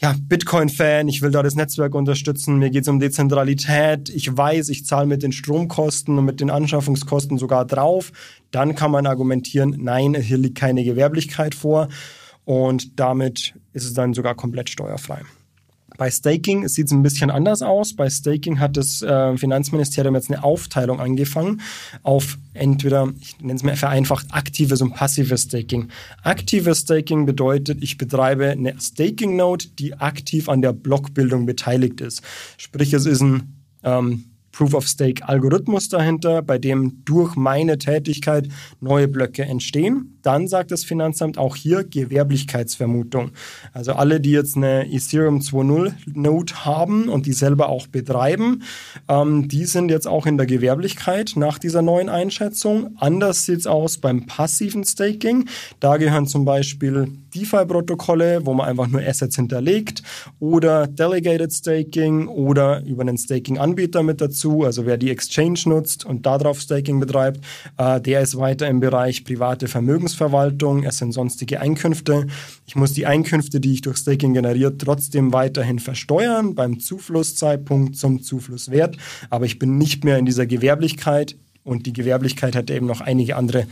ja, 0.00 0.14
Bitcoin-Fan, 0.18 1.08
ich 1.08 1.22
will 1.22 1.30
da 1.30 1.42
das 1.42 1.56
Netzwerk 1.56 1.94
unterstützen, 1.94 2.58
mir 2.58 2.70
geht 2.70 2.82
es 2.82 2.88
um 2.88 3.00
Dezentralität, 3.00 4.08
ich 4.10 4.36
weiß, 4.36 4.68
ich 4.68 4.86
zahle 4.86 5.06
mit 5.06 5.22
den 5.22 5.32
Stromkosten 5.32 6.18
und 6.18 6.24
mit 6.24 6.40
den 6.40 6.50
Anschaffungskosten 6.50 7.36
sogar 7.36 7.64
drauf, 7.64 8.12
dann 8.50 8.74
kann 8.74 8.92
man 8.92 9.06
argumentieren, 9.06 9.76
nein, 9.78 10.14
hier 10.14 10.38
liegt 10.38 10.56
keine 10.56 10.84
Gewerblichkeit 10.84 11.54
vor. 11.54 11.88
Und 12.44 12.98
damit 12.98 13.54
ist 13.74 13.84
es 13.84 13.92
dann 13.92 14.14
sogar 14.14 14.34
komplett 14.34 14.70
steuerfrei. 14.70 15.20
Bei 15.98 16.10
Staking 16.10 16.68
sieht 16.68 16.86
es 16.86 16.92
ein 16.92 17.02
bisschen 17.02 17.30
anders 17.30 17.60
aus. 17.60 17.94
Bei 17.94 18.08
Staking 18.08 18.60
hat 18.60 18.76
das 18.76 19.02
äh, 19.02 19.36
Finanzministerium 19.36 20.14
jetzt 20.14 20.30
eine 20.30 20.44
Aufteilung 20.44 21.00
angefangen 21.00 21.60
auf 22.02 22.38
entweder, 22.54 23.12
ich 23.20 23.38
nenne 23.40 23.56
es 23.56 23.64
mal 23.64 23.76
vereinfacht, 23.76 24.28
aktives 24.30 24.80
und 24.80 24.94
passives 24.94 25.42
Staking. 25.42 25.88
Aktives 26.22 26.78
Staking 26.78 27.26
bedeutet, 27.26 27.82
ich 27.82 27.98
betreibe 27.98 28.50
eine 28.50 28.80
Staking-Node, 28.80 29.66
die 29.78 29.94
aktiv 29.94 30.48
an 30.48 30.62
der 30.62 30.72
Blockbildung 30.72 31.46
beteiligt 31.46 32.00
ist. 32.00 32.22
Sprich, 32.56 32.92
es 32.92 33.04
ist 33.04 33.20
ein 33.20 33.64
ähm, 33.82 34.27
Proof-of-Stake-Algorithmus 34.52 35.88
dahinter, 35.88 36.42
bei 36.42 36.58
dem 36.58 37.04
durch 37.04 37.36
meine 37.36 37.78
Tätigkeit 37.78 38.48
neue 38.80 39.08
Blöcke 39.08 39.44
entstehen. 39.44 40.18
Dann 40.22 40.48
sagt 40.48 40.72
das 40.72 40.84
Finanzamt 40.84 41.38
auch 41.38 41.54
hier 41.56 41.84
Gewerblichkeitsvermutung. 41.84 43.30
Also 43.72 43.92
alle, 43.92 44.20
die 44.20 44.32
jetzt 44.32 44.56
eine 44.56 44.92
Ethereum 44.92 45.38
2.0 45.38 45.92
Node 46.12 46.64
haben 46.64 47.08
und 47.08 47.26
die 47.26 47.32
selber 47.32 47.68
auch 47.68 47.86
betreiben, 47.86 48.62
ähm, 49.08 49.48
die 49.48 49.64
sind 49.64 49.90
jetzt 49.90 50.08
auch 50.08 50.26
in 50.26 50.36
der 50.36 50.46
Gewerblichkeit 50.46 51.32
nach 51.36 51.58
dieser 51.58 51.82
neuen 51.82 52.08
Einschätzung. 52.08 52.96
Anders 52.98 53.44
sieht 53.44 53.60
es 53.60 53.66
aus 53.66 53.98
beim 53.98 54.26
passiven 54.26 54.84
Staking. 54.84 55.48
Da 55.80 55.96
gehören 55.96 56.26
zum 56.26 56.44
Beispiel 56.44 57.12
DeFi-Protokolle, 57.34 58.44
wo 58.44 58.54
man 58.54 58.68
einfach 58.68 58.88
nur 58.88 59.00
Assets 59.02 59.36
hinterlegt 59.36 60.02
oder 60.40 60.86
Delegated 60.86 61.52
Staking 61.52 62.26
oder 62.26 62.82
über 62.84 63.02
einen 63.02 63.18
Staking-Anbieter 63.18 64.02
mit 64.02 64.20
dazu 64.20 64.37
dazu. 64.38 64.64
Also 64.64 64.86
wer 64.86 64.96
die 64.96 65.10
Exchange 65.10 65.60
nutzt 65.66 66.04
und 66.04 66.26
darauf 66.26 66.60
Staking 66.60 67.00
betreibt, 67.00 67.40
äh, 67.76 68.00
der 68.00 68.20
ist 68.20 68.38
weiter 68.38 68.68
im 68.68 68.80
Bereich 68.80 69.24
private 69.24 69.68
Vermögensverwaltung. 69.68 70.84
Es 70.84 70.98
sind 70.98 71.12
sonstige 71.12 71.60
Einkünfte. 71.60 72.26
Ich 72.66 72.76
muss 72.76 72.92
die 72.92 73.06
Einkünfte, 73.06 73.60
die 73.60 73.74
ich 73.74 73.80
durch 73.82 73.98
Staking 73.98 74.34
generiert, 74.34 74.80
trotzdem 74.80 75.32
weiterhin 75.32 75.78
versteuern 75.78 76.54
beim 76.54 76.80
Zuflusszeitpunkt 76.80 77.96
zum 77.96 78.22
Zuflusswert. 78.22 78.96
Aber 79.30 79.44
ich 79.44 79.58
bin 79.58 79.78
nicht 79.78 80.04
mehr 80.04 80.18
in 80.18 80.26
dieser 80.26 80.46
Gewerblichkeit 80.46 81.36
und 81.64 81.86
die 81.86 81.92
Gewerblichkeit 81.92 82.54
hat 82.56 82.70
eben 82.70 82.86
noch 82.86 83.00
einige 83.00 83.36
andere 83.36 83.66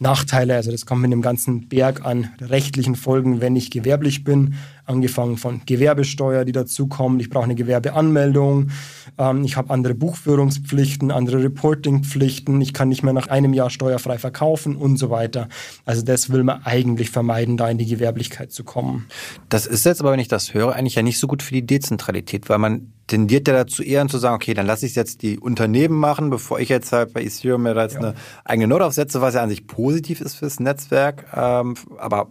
Nachteile. 0.00 0.54
Also 0.54 0.70
das 0.70 0.86
kommt 0.86 1.02
mit 1.02 1.12
dem 1.12 1.22
ganzen 1.22 1.68
Berg 1.68 2.04
an 2.04 2.30
rechtlichen 2.40 2.94
Folgen, 2.94 3.40
wenn 3.40 3.56
ich 3.56 3.70
gewerblich 3.70 4.22
bin. 4.22 4.54
Angefangen 4.88 5.36
von 5.36 5.60
Gewerbesteuer, 5.66 6.44
die 6.44 6.52
dazukommt. 6.52 7.20
Ich 7.20 7.30
brauche 7.30 7.44
eine 7.44 7.54
Gewerbeanmeldung. 7.54 8.70
Ähm, 9.18 9.44
ich 9.44 9.56
habe 9.56 9.70
andere 9.70 9.94
Buchführungspflichten, 9.94 11.10
andere 11.10 11.42
Reportingpflichten. 11.42 12.60
Ich 12.60 12.72
kann 12.72 12.88
nicht 12.88 13.02
mehr 13.02 13.12
nach 13.12 13.28
einem 13.28 13.52
Jahr 13.52 13.70
steuerfrei 13.70 14.18
verkaufen 14.18 14.76
und 14.76 14.96
so 14.96 15.10
weiter. 15.10 15.48
Also 15.84 16.02
das 16.02 16.30
will 16.30 16.42
man 16.42 16.62
eigentlich 16.64 17.10
vermeiden, 17.10 17.56
da 17.56 17.68
in 17.68 17.78
die 17.78 17.86
Gewerblichkeit 17.86 18.50
zu 18.50 18.64
kommen. 18.64 19.06
Das 19.48 19.66
ist 19.66 19.84
jetzt 19.84 20.00
aber, 20.00 20.12
wenn 20.12 20.20
ich 20.20 20.28
das 20.28 20.54
höre, 20.54 20.74
eigentlich 20.74 20.94
ja 20.94 21.02
nicht 21.02 21.18
so 21.18 21.26
gut 21.26 21.42
für 21.42 21.52
die 21.52 21.66
Dezentralität, 21.66 22.48
weil 22.48 22.58
man 22.58 22.92
tendiert 23.08 23.48
ja 23.48 23.54
dazu 23.54 23.82
eher 23.82 24.06
zu 24.06 24.18
sagen, 24.18 24.36
okay, 24.36 24.54
dann 24.54 24.66
lasse 24.66 24.86
ich 24.86 24.94
jetzt 24.94 25.22
die 25.22 25.38
Unternehmen 25.38 25.96
machen, 25.96 26.30
bevor 26.30 26.60
ich 26.60 26.68
jetzt 26.68 26.92
halt 26.92 27.12
bei 27.12 27.22
Ethereum 27.22 27.62
mir 27.62 27.74
da 27.74 27.82
jetzt 27.82 27.94
ja. 27.94 28.00
eine 28.00 28.14
eigene 28.44 28.68
Note 28.68 28.84
aufsetze, 28.86 29.20
was 29.20 29.34
ja 29.34 29.42
an 29.42 29.48
sich 29.48 29.66
positiv 29.66 30.20
ist 30.20 30.34
fürs 30.34 30.60
Netzwerk. 30.60 31.26
Ähm, 31.34 31.74
aber 31.98 32.30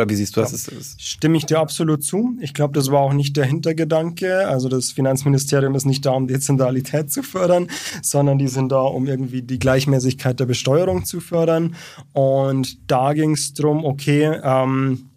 oder 0.00 0.10
wie 0.10 0.14
siehst 0.14 0.36
du 0.36 0.40
das? 0.40 0.66
Ja, 0.66 0.72
Stimme 0.98 1.36
ich 1.36 1.46
dir 1.46 1.58
absolut 1.60 2.02
zu. 2.02 2.36
Ich 2.40 2.54
glaube, 2.54 2.72
das 2.74 2.90
war 2.90 3.00
auch 3.00 3.12
nicht 3.12 3.36
der 3.36 3.44
Hintergedanke. 3.44 4.48
Also 4.48 4.68
das 4.68 4.92
Finanzministerium 4.92 5.74
ist 5.74 5.84
nicht 5.84 6.06
da, 6.06 6.12
um 6.12 6.26
Dezentralität 6.26 7.12
zu 7.12 7.22
fördern, 7.22 7.68
sondern 8.02 8.38
die 8.38 8.48
sind 8.48 8.72
da, 8.72 8.80
um 8.80 9.06
irgendwie 9.06 9.42
die 9.42 9.58
Gleichmäßigkeit 9.58 10.40
der 10.40 10.46
Besteuerung 10.46 11.04
zu 11.04 11.20
fördern. 11.20 11.76
Und 12.12 12.90
da 12.90 13.12
ging 13.12 13.32
es 13.32 13.52
darum, 13.52 13.84
okay, 13.84 14.40
ähm, 14.42 15.10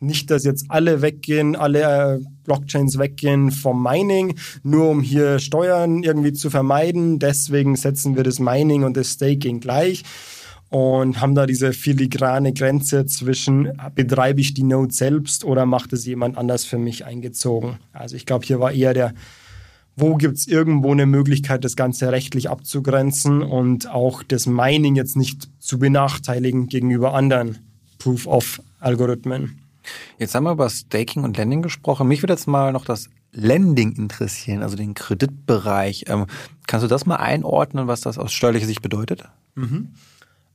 nicht, 0.00 0.30
dass 0.30 0.44
jetzt 0.44 0.66
alle 0.68 1.02
weggehen, 1.02 1.56
alle 1.56 1.82
äh, 1.82 2.24
Blockchains 2.44 2.98
weggehen 2.98 3.50
vom 3.50 3.82
Mining, 3.82 4.34
nur 4.62 4.88
um 4.88 5.02
hier 5.02 5.38
Steuern 5.38 6.02
irgendwie 6.02 6.32
zu 6.32 6.48
vermeiden. 6.48 7.18
Deswegen 7.18 7.76
setzen 7.76 8.16
wir 8.16 8.22
das 8.22 8.38
Mining 8.38 8.84
und 8.84 8.96
das 8.96 9.12
Staking 9.12 9.60
gleich 9.60 10.02
und 10.70 11.20
haben 11.20 11.34
da 11.34 11.46
diese 11.46 11.72
filigrane 11.72 12.52
Grenze 12.52 13.04
zwischen, 13.04 13.72
betreibe 13.94 14.40
ich 14.40 14.54
die 14.54 14.62
Node 14.62 14.94
selbst 14.94 15.44
oder 15.44 15.66
macht 15.66 15.92
es 15.92 16.06
jemand 16.06 16.38
anders 16.38 16.64
für 16.64 16.78
mich 16.78 17.04
eingezogen. 17.04 17.78
Also 17.92 18.16
ich 18.16 18.24
glaube, 18.24 18.46
hier 18.46 18.60
war 18.60 18.72
eher 18.72 18.94
der 18.94 19.12
wo 19.96 20.16
gibt 20.16 20.38
es 20.38 20.46
irgendwo 20.46 20.92
eine 20.92 21.04
Möglichkeit, 21.04 21.64
das 21.64 21.76
Ganze 21.76 22.10
rechtlich 22.10 22.48
abzugrenzen 22.48 23.42
und 23.42 23.90
auch 23.90 24.22
das 24.22 24.46
Mining 24.46 24.96
jetzt 24.96 25.16
nicht 25.16 25.48
zu 25.58 25.78
benachteiligen 25.78 26.68
gegenüber 26.68 27.12
anderen 27.12 27.58
Proof-of-Algorithmen. 27.98 29.58
Jetzt 30.18 30.34
haben 30.34 30.44
wir 30.44 30.52
über 30.52 30.70
Staking 30.70 31.24
und 31.24 31.36
Lending 31.36 31.62
gesprochen. 31.62 32.08
Mich 32.08 32.22
würde 32.22 32.32
jetzt 32.32 32.46
mal 32.46 32.72
noch 32.72 32.84
das 32.84 33.10
Lending 33.32 33.92
interessieren, 33.92 34.62
also 34.62 34.76
den 34.76 34.94
Kreditbereich. 34.94 36.04
Ähm, 36.08 36.26
kannst 36.66 36.84
du 36.84 36.88
das 36.88 37.06
mal 37.06 37.16
einordnen, 37.16 37.86
was 37.86 38.00
das 38.00 38.18
aus 38.18 38.32
steuerlicher 38.32 38.66
Sicht 38.66 38.82
bedeutet? 38.82 39.24
Mhm. 39.54 39.88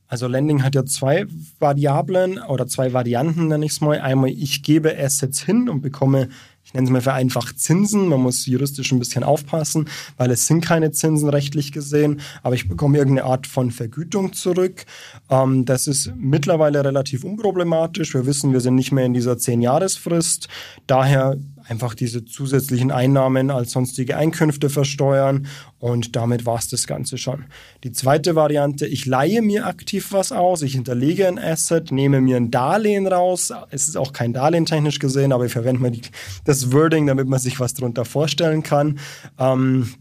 Also 0.08 0.28
Lending 0.28 0.62
hat 0.62 0.74
ja 0.74 0.84
zwei 0.84 1.26
Variablen 1.58 2.38
oder 2.38 2.66
zwei 2.66 2.92
Varianten, 2.92 3.48
nenne 3.48 3.66
ich 3.66 3.72
es 3.72 3.80
mal. 3.80 4.00
Einmal, 4.00 4.30
ich 4.30 4.62
gebe 4.62 4.96
Assets 4.96 5.42
hin 5.42 5.68
und 5.68 5.82
bekomme 5.82 6.28
ich 6.66 6.74
nenne 6.74 6.86
es 6.86 6.90
mal 6.90 7.00
vereinfacht 7.00 7.60
Zinsen. 7.60 8.08
Man 8.08 8.20
muss 8.20 8.44
juristisch 8.44 8.90
ein 8.90 8.98
bisschen 8.98 9.22
aufpassen, 9.22 9.88
weil 10.16 10.32
es 10.32 10.48
sind 10.48 10.64
keine 10.64 10.90
Zinsen 10.90 11.28
rechtlich 11.28 11.70
gesehen, 11.70 12.20
aber 12.42 12.56
ich 12.56 12.68
bekomme 12.68 12.98
irgendeine 12.98 13.28
Art 13.28 13.46
von 13.46 13.70
Vergütung 13.70 14.32
zurück. 14.32 14.84
Ähm, 15.30 15.64
das 15.64 15.86
ist 15.86 16.12
mittlerweile 16.16 16.84
relativ 16.84 17.22
unproblematisch. 17.22 18.14
Wir 18.14 18.26
wissen, 18.26 18.52
wir 18.52 18.58
sind 18.58 18.74
nicht 18.74 18.90
mehr 18.90 19.04
in 19.04 19.14
dieser 19.14 19.34
10-Jahresfrist. 19.34 20.48
Daher 20.88 21.36
einfach 21.68 21.94
diese 21.94 22.24
zusätzlichen 22.24 22.90
Einnahmen 22.90 23.50
als 23.50 23.72
sonstige 23.72 24.16
Einkünfte 24.16 24.70
versteuern 24.70 25.46
und 25.78 26.16
damit 26.16 26.46
war 26.46 26.58
es 26.58 26.68
das 26.68 26.86
Ganze 26.86 27.18
schon. 27.18 27.46
Die 27.84 27.92
zweite 27.92 28.34
Variante, 28.34 28.86
ich 28.86 29.06
leihe 29.06 29.42
mir 29.42 29.66
aktiv 29.66 30.12
was 30.12 30.32
aus, 30.32 30.62
ich 30.62 30.72
hinterlege 30.72 31.26
ein 31.26 31.38
Asset, 31.38 31.90
nehme 31.92 32.20
mir 32.20 32.36
ein 32.36 32.50
Darlehen 32.50 33.06
raus. 33.06 33.52
Es 33.70 33.88
ist 33.88 33.96
auch 33.96 34.12
kein 34.12 34.32
Darlehen 34.32 34.66
technisch 34.66 34.98
gesehen, 34.98 35.32
aber 35.32 35.46
ich 35.46 35.52
verwende 35.52 35.82
mal 35.82 35.90
die, 35.90 36.02
das 36.44 36.72
Wording, 36.72 37.06
damit 37.06 37.28
man 37.28 37.38
sich 37.38 37.60
was 37.60 37.74
darunter 37.74 38.04
vorstellen 38.04 38.62
kann. 38.62 38.98
Ähm, 39.38 39.94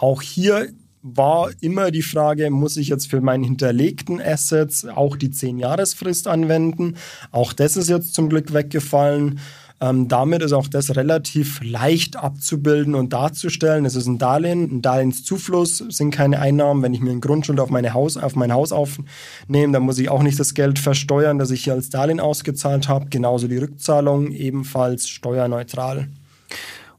auch 0.00 0.22
hier 0.22 0.68
war 1.02 1.50
immer 1.60 1.90
die 1.90 2.02
Frage, 2.02 2.50
muss 2.50 2.76
ich 2.76 2.88
jetzt 2.88 3.08
für 3.08 3.20
meinen 3.20 3.44
hinterlegten 3.44 4.20
Assets 4.20 4.84
auch 4.86 5.16
die 5.16 5.28
10-Jahresfrist 5.28 6.26
anwenden? 6.26 6.96
Auch 7.30 7.52
das 7.52 7.76
ist 7.76 7.88
jetzt 7.88 8.14
zum 8.14 8.28
Glück 8.28 8.52
weggefallen. 8.52 9.38
Ähm, 9.78 10.08
damit 10.08 10.42
ist 10.42 10.52
auch 10.52 10.68
das 10.68 10.96
relativ 10.96 11.60
leicht 11.62 12.16
abzubilden 12.16 12.94
und 12.94 13.12
darzustellen. 13.12 13.84
Es 13.84 13.94
ist 13.94 14.06
ein 14.06 14.18
Darlehen, 14.18 14.76
ein 14.76 14.82
Darlehenszufluss 14.82 15.84
sind 15.88 16.12
keine 16.12 16.40
Einnahmen. 16.40 16.82
Wenn 16.82 16.94
ich 16.94 17.00
mir 17.00 17.10
einen 17.10 17.20
Grundschuld 17.20 17.60
auf, 17.60 17.68
meine 17.68 17.92
Haus, 17.92 18.16
auf 18.16 18.36
mein 18.36 18.52
Haus 18.52 18.72
aufnehme, 18.72 19.72
dann 19.72 19.82
muss 19.82 19.98
ich 19.98 20.08
auch 20.08 20.22
nicht 20.22 20.40
das 20.40 20.54
Geld 20.54 20.78
versteuern, 20.78 21.38
das 21.38 21.50
ich 21.50 21.64
hier 21.64 21.74
als 21.74 21.90
Darlehen 21.90 22.20
ausgezahlt 22.20 22.88
habe. 22.88 23.06
Genauso 23.10 23.48
die 23.48 23.58
Rückzahlung, 23.58 24.30
ebenfalls 24.30 25.08
steuerneutral. 25.08 26.08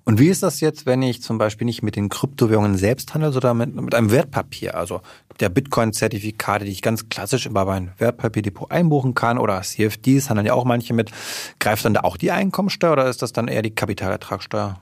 Und 0.08 0.20
wie 0.20 0.30
ist 0.30 0.42
das 0.42 0.62
jetzt, 0.62 0.86
wenn 0.86 1.02
ich 1.02 1.22
zum 1.22 1.38
Beispiel 1.38 1.66
nicht 1.66 1.84
mit 1.84 1.98
den 1.98 2.08
Kryptowährungen 2.08 2.78
selbst 2.78 3.14
handle, 3.14 3.34
sondern 3.34 3.58
mit, 3.58 3.76
mit 3.76 3.94
einem 3.94 4.10
Wertpapier? 4.10 4.78
Also 4.78 5.02
der 5.42 5.50
Bitcoin-Zertifikate, 5.50 6.64
die 6.64 6.72
ich 6.72 6.82
ganz 6.82 7.10
klassisch 7.10 7.46
über 7.46 7.66
mein 7.66 7.92
Wertpapierdepot 7.98 8.72
einbuchen 8.72 9.16
kann 9.16 9.38
oder 9.38 9.62
CFDs 9.62 10.30
handeln 10.30 10.48
ja 10.48 10.54
auch 10.54 10.64
manche 10.64 10.94
mit. 10.94 11.12
Greift 11.60 11.84
dann 11.84 11.94
da 11.94 12.06
auch 12.06 12.16
die 12.16 12.32
Einkommensteuer 12.32 12.94
oder 12.94 13.10
ist 13.10 13.22
das 13.22 13.34
dann 13.34 13.50
eher 13.50 13.62
die 13.62 13.76
Kapitalertragssteuer? 13.76 14.80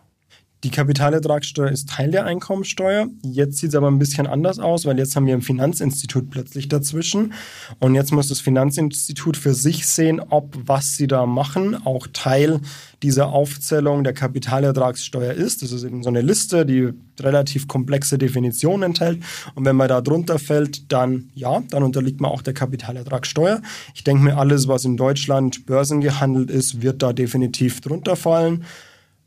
Die 0.63 0.71
Kapitalertragssteuer 0.71 1.69
ist 1.69 1.89
Teil 1.89 2.09
der 2.09 2.25
Einkommensteuer. 2.25 3.07
Jetzt 3.21 3.57
sieht 3.57 3.69
es 3.69 3.75
aber 3.75 3.87
ein 3.87 3.99
bisschen 3.99 4.25
anders 4.25 4.57
aus, 4.57 4.85
weil 4.85 4.97
jetzt 4.97 5.15
haben 5.15 5.27
wir 5.27 5.35
ein 5.35 5.43
Finanzinstitut 5.43 6.31
plötzlich 6.31 6.67
dazwischen. 6.69 7.33
Und 7.79 7.93
jetzt 7.93 8.11
muss 8.11 8.29
das 8.29 8.39
Finanzinstitut 8.39 9.37
für 9.37 9.53
sich 9.53 9.85
sehen, 9.85 10.19
ob 10.19 10.57
was 10.65 10.95
sie 10.95 11.05
da 11.05 11.27
machen 11.27 11.75
auch 11.85 12.07
Teil 12.11 12.61
dieser 13.03 13.27
Aufzählung 13.27 14.03
der 14.03 14.13
Kapitalertragssteuer 14.13 15.33
ist. 15.33 15.61
Das 15.61 15.71
ist 15.71 15.83
eben 15.83 16.01
so 16.01 16.09
eine 16.09 16.21
Liste, 16.21 16.65
die 16.65 16.93
relativ 17.19 17.67
komplexe 17.67 18.17
Definitionen 18.17 18.83
enthält. 18.83 19.21
Und 19.53 19.65
wenn 19.65 19.75
man 19.75 19.89
da 19.89 20.01
drunter 20.01 20.39
fällt, 20.39 20.91
dann 20.91 21.29
ja, 21.35 21.61
dann 21.69 21.83
unterliegt 21.83 22.21
man 22.21 22.31
auch 22.31 22.41
der 22.41 22.55
Kapitalertragssteuer. 22.55 23.61
Ich 23.93 24.03
denke 24.03 24.23
mir, 24.23 24.37
alles, 24.37 24.67
was 24.67 24.85
in 24.85 24.97
Deutschland 24.97 25.67
börsengehandelt 25.67 26.49
ist, 26.49 26.81
wird 26.81 27.03
da 27.03 27.13
definitiv 27.13 27.81
drunter 27.81 28.15
fallen. 28.15 28.65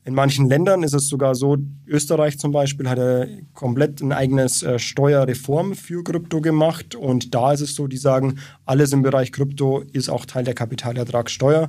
In 0.09 0.15
manchen 0.15 0.49
Ländern 0.49 0.85
ist 0.85 0.95
es 0.95 1.07
sogar 1.07 1.35
so, 1.35 1.59
Österreich 1.87 2.39
zum 2.39 2.51
Beispiel 2.51 2.89
hat 2.89 2.97
ja 2.97 3.27
komplett 3.53 4.01
ein 4.01 4.13
eigenes 4.13 4.63
äh, 4.63 4.79
Steuerreform 4.79 5.75
für 5.75 6.03
Krypto 6.03 6.41
gemacht 6.41 6.95
und 6.95 7.35
da 7.35 7.53
ist 7.53 7.61
es 7.61 7.75
so, 7.75 7.87
die 7.89 7.99
sagen, 7.99 8.39
alles 8.65 8.95
im 8.95 9.03
Bereich 9.03 9.33
Krypto 9.33 9.81
ist 9.93 10.09
auch 10.09 10.25
Teil 10.25 10.45
der 10.45 10.55
Kapitalertragssteuer. 10.55 11.69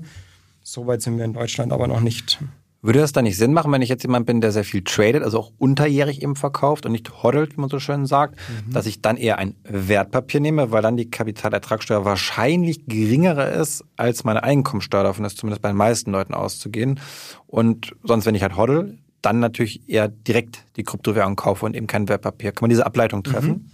Soweit 0.63 1.01
sind 1.01 1.17
wir 1.17 1.25
in 1.25 1.33
Deutschland 1.33 1.73
aber 1.73 1.89
noch 1.89 1.99
nicht. 1.99 2.39
Würde 2.81 2.99
das 2.99 3.11
dann 3.11 3.25
nicht 3.25 3.37
Sinn 3.37 3.51
machen, 3.51 3.71
wenn 3.73 3.81
ich 3.81 3.89
jetzt 3.89 4.03
jemand 4.03 4.25
bin, 4.25 4.39
der 4.39 4.53
sehr 4.53 4.63
viel 4.63 4.81
tradet, 4.83 5.21
also 5.21 5.39
auch 5.39 5.51
unterjährig 5.57 6.21
eben 6.21 6.37
verkauft 6.37 6.85
und 6.85 6.93
nicht 6.93 7.23
hoddelt, 7.23 7.57
wie 7.57 7.61
man 7.61 7.69
so 7.69 7.79
schön 7.79 8.05
sagt, 8.05 8.35
mhm. 8.35 8.71
dass 8.71 8.85
ich 8.85 9.01
dann 9.01 9.17
eher 9.17 9.37
ein 9.37 9.55
Wertpapier 9.63 10.39
nehme, 10.39 10.71
weil 10.71 10.81
dann 10.81 10.95
die 10.95 11.09
Kapitalertragssteuer 11.09 12.05
wahrscheinlich 12.05 12.85
geringerer 12.85 13.51
ist 13.51 13.83
als 13.97 14.23
meine 14.23 14.43
Einkommensteuer. 14.43 15.03
Davon 15.03 15.25
ist 15.25 15.37
zumindest 15.37 15.61
bei 15.61 15.69
den 15.69 15.77
meisten 15.77 16.11
Leuten 16.11 16.33
auszugehen. 16.33 17.01
Und 17.47 17.93
sonst, 18.03 18.25
wenn 18.25 18.35
ich 18.35 18.43
halt 18.43 18.55
hoddle, 18.55 18.97
dann 19.21 19.39
natürlich 19.39 19.89
eher 19.89 20.07
direkt 20.07 20.63
die 20.77 20.83
Kryptowährung 20.83 21.35
kaufe 21.35 21.65
und 21.65 21.75
eben 21.75 21.87
kein 21.87 22.07
Wertpapier. 22.07 22.53
Kann 22.53 22.61
man 22.61 22.69
diese 22.69 22.85
Ableitung 22.85 23.23
treffen? 23.23 23.49
Mhm. 23.49 23.71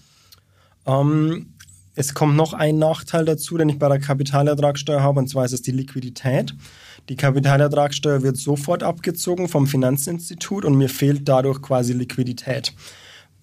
Ähm, 0.88 1.55
es 1.95 2.13
kommt 2.13 2.36
noch 2.36 2.53
ein 2.53 2.77
Nachteil 2.77 3.25
dazu, 3.25 3.58
den 3.58 3.69
ich 3.69 3.79
bei 3.79 3.88
der 3.88 3.99
Kapitalertragssteuer 3.99 5.01
habe, 5.01 5.19
und 5.19 5.29
zwar 5.29 5.45
ist 5.45 5.53
es 5.53 5.62
die 5.62 5.71
Liquidität. 5.71 6.53
Die 7.08 7.15
Kapitalertragssteuer 7.15 8.21
wird 8.21 8.38
sofort 8.38 8.84
abgezogen 8.84 9.47
vom 9.47 9.65
Finanzinstitut 9.65 10.65
und 10.65 10.75
mir 10.75 10.89
fehlt 10.89 11.27
dadurch 11.27 11.62
quasi 11.62 11.93
Liquidität. 11.93 12.73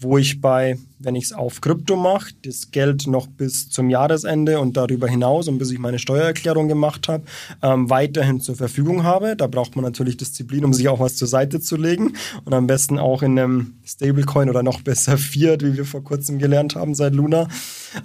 Wo 0.02 0.18
ich 0.18 0.40
bei, 0.40 0.78
wenn 0.98 1.14
ich 1.14 1.24
es 1.24 1.32
auf 1.32 1.60
Krypto 1.60 1.96
mache, 1.96 2.32
das 2.44 2.70
Geld 2.70 3.06
noch 3.06 3.26
bis 3.26 3.70
zum 3.70 3.88
Jahresende 3.88 4.58
und 4.58 4.76
darüber 4.76 5.08
hinaus 5.08 5.48
und 5.48 5.58
bis 5.58 5.70
ich 5.70 5.78
meine 5.78 5.98
Steuererklärung 5.98 6.68
gemacht 6.68 7.08
habe, 7.08 7.24
ähm, 7.62 7.88
weiterhin 7.88 8.40
zur 8.40 8.56
Verfügung 8.56 9.04
habe. 9.04 9.36
Da 9.36 9.46
braucht 9.46 9.76
man 9.76 9.84
natürlich 9.84 10.16
Disziplin, 10.16 10.64
um 10.64 10.72
sich 10.72 10.88
auch 10.88 11.00
was 11.00 11.16
zur 11.16 11.28
Seite 11.28 11.60
zu 11.60 11.76
legen 11.76 12.14
und 12.44 12.52
am 12.52 12.66
besten 12.66 12.98
auch 12.98 13.22
in 13.22 13.38
einem 13.38 13.74
Stablecoin 13.84 14.50
oder 14.50 14.62
noch 14.62 14.80
besser 14.80 15.16
Fiat, 15.18 15.62
wie 15.62 15.76
wir 15.76 15.84
vor 15.84 16.02
kurzem 16.02 16.38
gelernt 16.38 16.74
haben 16.74 16.94
seit 16.94 17.14
Luna. 17.14 17.48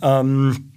Ähm, 0.01 0.71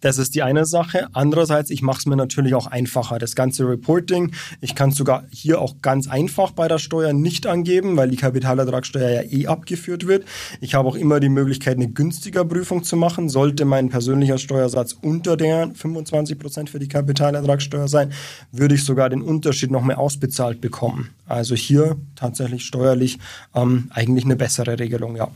das 0.00 0.18
ist 0.18 0.34
die 0.34 0.42
eine 0.42 0.66
Sache. 0.66 1.08
Andererseits, 1.12 1.70
ich 1.70 1.82
mache 1.82 1.98
es 1.98 2.06
mir 2.06 2.16
natürlich 2.16 2.54
auch 2.54 2.66
einfacher. 2.66 3.18
Das 3.18 3.34
ganze 3.34 3.68
Reporting, 3.68 4.32
ich 4.60 4.74
kann 4.74 4.90
es 4.90 4.96
sogar 4.96 5.24
hier 5.30 5.60
auch 5.60 5.76
ganz 5.82 6.08
einfach 6.08 6.52
bei 6.52 6.68
der 6.68 6.78
Steuer 6.78 7.12
nicht 7.12 7.46
angeben, 7.46 7.96
weil 7.96 8.10
die 8.10 8.16
Kapitalertragssteuer 8.16 9.10
ja 9.10 9.22
eh 9.22 9.46
abgeführt 9.46 10.06
wird. 10.06 10.24
Ich 10.60 10.74
habe 10.74 10.88
auch 10.88 10.96
immer 10.96 11.20
die 11.20 11.28
Möglichkeit, 11.28 11.76
eine 11.76 11.88
günstiger 11.88 12.44
Prüfung 12.44 12.84
zu 12.84 12.96
machen. 12.96 13.28
Sollte 13.28 13.64
mein 13.64 13.88
persönlicher 13.88 14.38
Steuersatz 14.38 14.92
unter 15.00 15.36
der 15.36 15.70
25 15.74 16.38
Prozent 16.38 16.70
für 16.70 16.78
die 16.78 16.88
Kapitalertragssteuer 16.88 17.88
sein, 17.88 18.12
würde 18.52 18.74
ich 18.74 18.84
sogar 18.84 19.08
den 19.08 19.22
Unterschied 19.22 19.70
noch 19.70 19.82
mehr 19.82 19.98
ausbezahlt 19.98 20.60
bekommen. 20.60 21.10
Also 21.26 21.54
hier 21.54 21.96
tatsächlich 22.14 22.64
steuerlich 22.64 23.18
ähm, 23.54 23.90
eigentlich 23.90 24.24
eine 24.24 24.36
bessere 24.36 24.78
Regelung, 24.78 25.16
ja. 25.16 25.28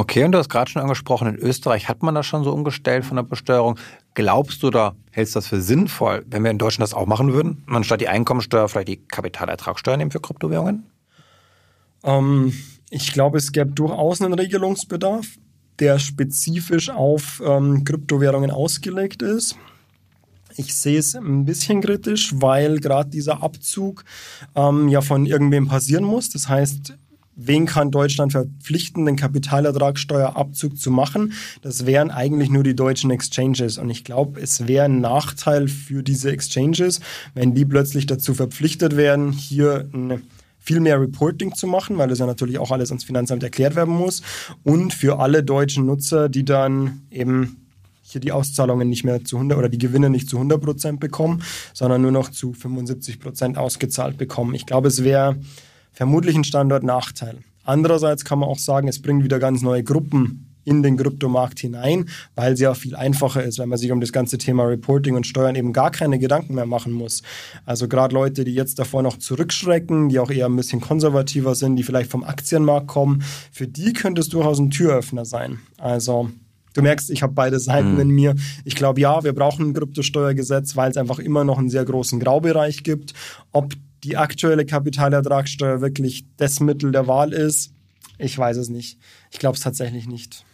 Okay, 0.00 0.24
und 0.24 0.32
du 0.32 0.38
hast 0.38 0.48
gerade 0.48 0.70
schon 0.70 0.80
angesprochen, 0.80 1.28
in 1.28 1.36
Österreich 1.36 1.86
hat 1.86 2.02
man 2.02 2.14
das 2.14 2.24
schon 2.24 2.42
so 2.42 2.54
umgestellt 2.54 3.04
von 3.04 3.16
der 3.16 3.22
Besteuerung. 3.22 3.78
Glaubst 4.14 4.62
du 4.62 4.68
oder 4.68 4.96
hältst 5.10 5.34
du 5.34 5.40
das 5.40 5.46
für 5.46 5.60
sinnvoll, 5.60 6.24
wenn 6.26 6.42
wir 6.42 6.50
in 6.50 6.56
Deutschland 6.56 6.90
das 6.90 6.94
auch 6.94 7.04
machen 7.04 7.34
würden? 7.34 7.62
Man 7.66 7.84
statt 7.84 8.00
die 8.00 8.08
Einkommensteuer 8.08 8.66
vielleicht 8.70 8.88
die 8.88 8.96
Kapitalertragssteuer 8.96 9.98
nehmen 9.98 10.10
für 10.10 10.20
Kryptowährungen? 10.20 10.86
Ähm, 12.02 12.54
ich 12.88 13.12
glaube, 13.12 13.36
es 13.36 13.52
gäbe 13.52 13.72
durchaus 13.72 14.22
einen 14.22 14.32
Regelungsbedarf, 14.32 15.26
der 15.80 15.98
spezifisch 15.98 16.88
auf 16.88 17.42
ähm, 17.44 17.84
Kryptowährungen 17.84 18.50
ausgelegt 18.50 19.20
ist. 19.20 19.56
Ich 20.56 20.74
sehe 20.74 20.98
es 20.98 21.14
ein 21.14 21.44
bisschen 21.44 21.82
kritisch, 21.82 22.32
weil 22.36 22.78
gerade 22.78 23.10
dieser 23.10 23.42
Abzug 23.42 24.06
ähm, 24.54 24.88
ja 24.88 25.02
von 25.02 25.26
irgendwem 25.26 25.68
passieren 25.68 26.04
muss. 26.04 26.30
Das 26.30 26.48
heißt, 26.48 26.94
wen 27.36 27.66
kann 27.66 27.90
Deutschland 27.90 28.32
verpflichten, 28.32 29.06
den 29.06 29.16
Kapitalertragssteuerabzug 29.16 30.78
zu 30.78 30.90
machen? 30.90 31.32
Das 31.62 31.86
wären 31.86 32.10
eigentlich 32.10 32.50
nur 32.50 32.62
die 32.62 32.76
deutschen 32.76 33.10
Exchanges. 33.10 33.78
Und 33.78 33.90
ich 33.90 34.04
glaube, 34.04 34.40
es 34.40 34.66
wäre 34.66 34.86
ein 34.86 35.00
Nachteil 35.00 35.68
für 35.68 36.02
diese 36.02 36.30
Exchanges, 36.30 37.00
wenn 37.34 37.54
die 37.54 37.64
plötzlich 37.64 38.06
dazu 38.06 38.34
verpflichtet 38.34 38.96
werden, 38.96 39.32
hier 39.32 39.88
eine 39.92 40.20
viel 40.62 40.80
mehr 40.80 41.00
Reporting 41.00 41.54
zu 41.54 41.66
machen, 41.66 41.96
weil 41.98 42.08
das 42.08 42.18
ja 42.18 42.26
natürlich 42.26 42.58
auch 42.58 42.70
alles 42.70 42.90
ans 42.90 43.04
Finanzamt 43.04 43.42
erklärt 43.42 43.76
werden 43.76 43.94
muss. 43.94 44.22
Und 44.62 44.92
für 44.92 45.18
alle 45.18 45.42
deutschen 45.42 45.86
Nutzer, 45.86 46.28
die 46.28 46.44
dann 46.44 47.02
eben 47.10 47.56
hier 48.02 48.20
die 48.20 48.32
Auszahlungen 48.32 48.88
nicht 48.88 49.04
mehr 49.04 49.24
zu 49.24 49.36
100 49.36 49.58
oder 49.58 49.68
die 49.68 49.78
Gewinne 49.78 50.10
nicht 50.10 50.28
zu 50.28 50.36
100 50.36 50.60
Prozent 50.60 51.00
bekommen, 51.00 51.42
sondern 51.72 52.02
nur 52.02 52.12
noch 52.12 52.28
zu 52.30 52.52
75 52.52 53.20
Prozent 53.20 53.56
ausgezahlt 53.56 54.18
bekommen. 54.18 54.54
Ich 54.54 54.66
glaube, 54.66 54.88
es 54.88 55.04
wäre 55.04 55.36
vermutlich 55.92 56.36
ein 56.36 56.44
Standortnachteil. 56.44 57.38
Andererseits 57.64 58.24
kann 58.24 58.38
man 58.38 58.48
auch 58.48 58.58
sagen, 58.58 58.88
es 58.88 59.00
bringt 59.02 59.22
wieder 59.24 59.38
ganz 59.38 59.62
neue 59.62 59.84
Gruppen 59.84 60.50
in 60.64 60.82
den 60.82 60.96
Kryptomarkt 60.96 61.58
hinein, 61.60 62.08
weil 62.34 62.56
sie 62.56 62.66
auch 62.66 62.76
viel 62.76 62.94
einfacher 62.94 63.42
ist, 63.42 63.58
wenn 63.58 63.68
man 63.68 63.78
sich 63.78 63.90
um 63.92 64.00
das 64.00 64.12
ganze 64.12 64.38
Thema 64.38 64.64
Reporting 64.64 65.16
und 65.16 65.26
Steuern 65.26 65.54
eben 65.54 65.72
gar 65.72 65.90
keine 65.90 66.18
Gedanken 66.18 66.54
mehr 66.54 66.66
machen 66.66 66.92
muss. 66.92 67.22
Also 67.64 67.88
gerade 67.88 68.14
Leute, 68.14 68.44
die 68.44 68.54
jetzt 68.54 68.78
davor 68.78 69.02
noch 69.02 69.18
zurückschrecken, 69.18 70.08
die 70.08 70.18
auch 70.18 70.30
eher 70.30 70.46
ein 70.46 70.56
bisschen 70.56 70.80
konservativer 70.80 71.54
sind, 71.54 71.76
die 71.76 71.82
vielleicht 71.82 72.10
vom 72.10 72.24
Aktienmarkt 72.24 72.88
kommen, 72.88 73.22
für 73.52 73.66
die 73.66 73.92
könnte 73.92 74.20
es 74.20 74.28
durchaus 74.28 74.58
ein 74.58 74.70
Türöffner 74.70 75.24
sein. 75.24 75.60
Also 75.78 76.30
Du 76.72 76.82
merkst, 76.82 77.10
ich 77.10 77.24
habe 77.24 77.32
beide 77.32 77.58
Seiten 77.58 77.94
mhm. 77.94 78.00
in 78.00 78.10
mir. 78.10 78.36
Ich 78.64 78.76
glaube, 78.76 79.00
ja, 79.00 79.24
wir 79.24 79.32
brauchen 79.32 79.70
ein 79.70 79.74
Kryptosteuergesetz, 79.74 80.76
weil 80.76 80.88
es 80.88 80.96
einfach 80.96 81.18
immer 81.18 81.42
noch 81.42 81.58
einen 81.58 81.68
sehr 81.68 81.84
großen 81.84 82.20
Graubereich 82.20 82.84
gibt. 82.84 83.12
Ob 83.50 83.74
die 84.04 84.16
aktuelle 84.16 84.64
Kapitalertragssteuer 84.64 85.80
wirklich 85.80 86.24
das 86.36 86.60
Mittel 86.60 86.92
der 86.92 87.06
Wahl 87.06 87.32
ist, 87.32 87.72
ich 88.18 88.36
weiß 88.36 88.56
es 88.58 88.68
nicht. 88.68 88.98
Ich 89.30 89.38
glaube 89.38 89.56
es 89.56 89.62
tatsächlich 89.62 90.06
nicht. 90.06 90.44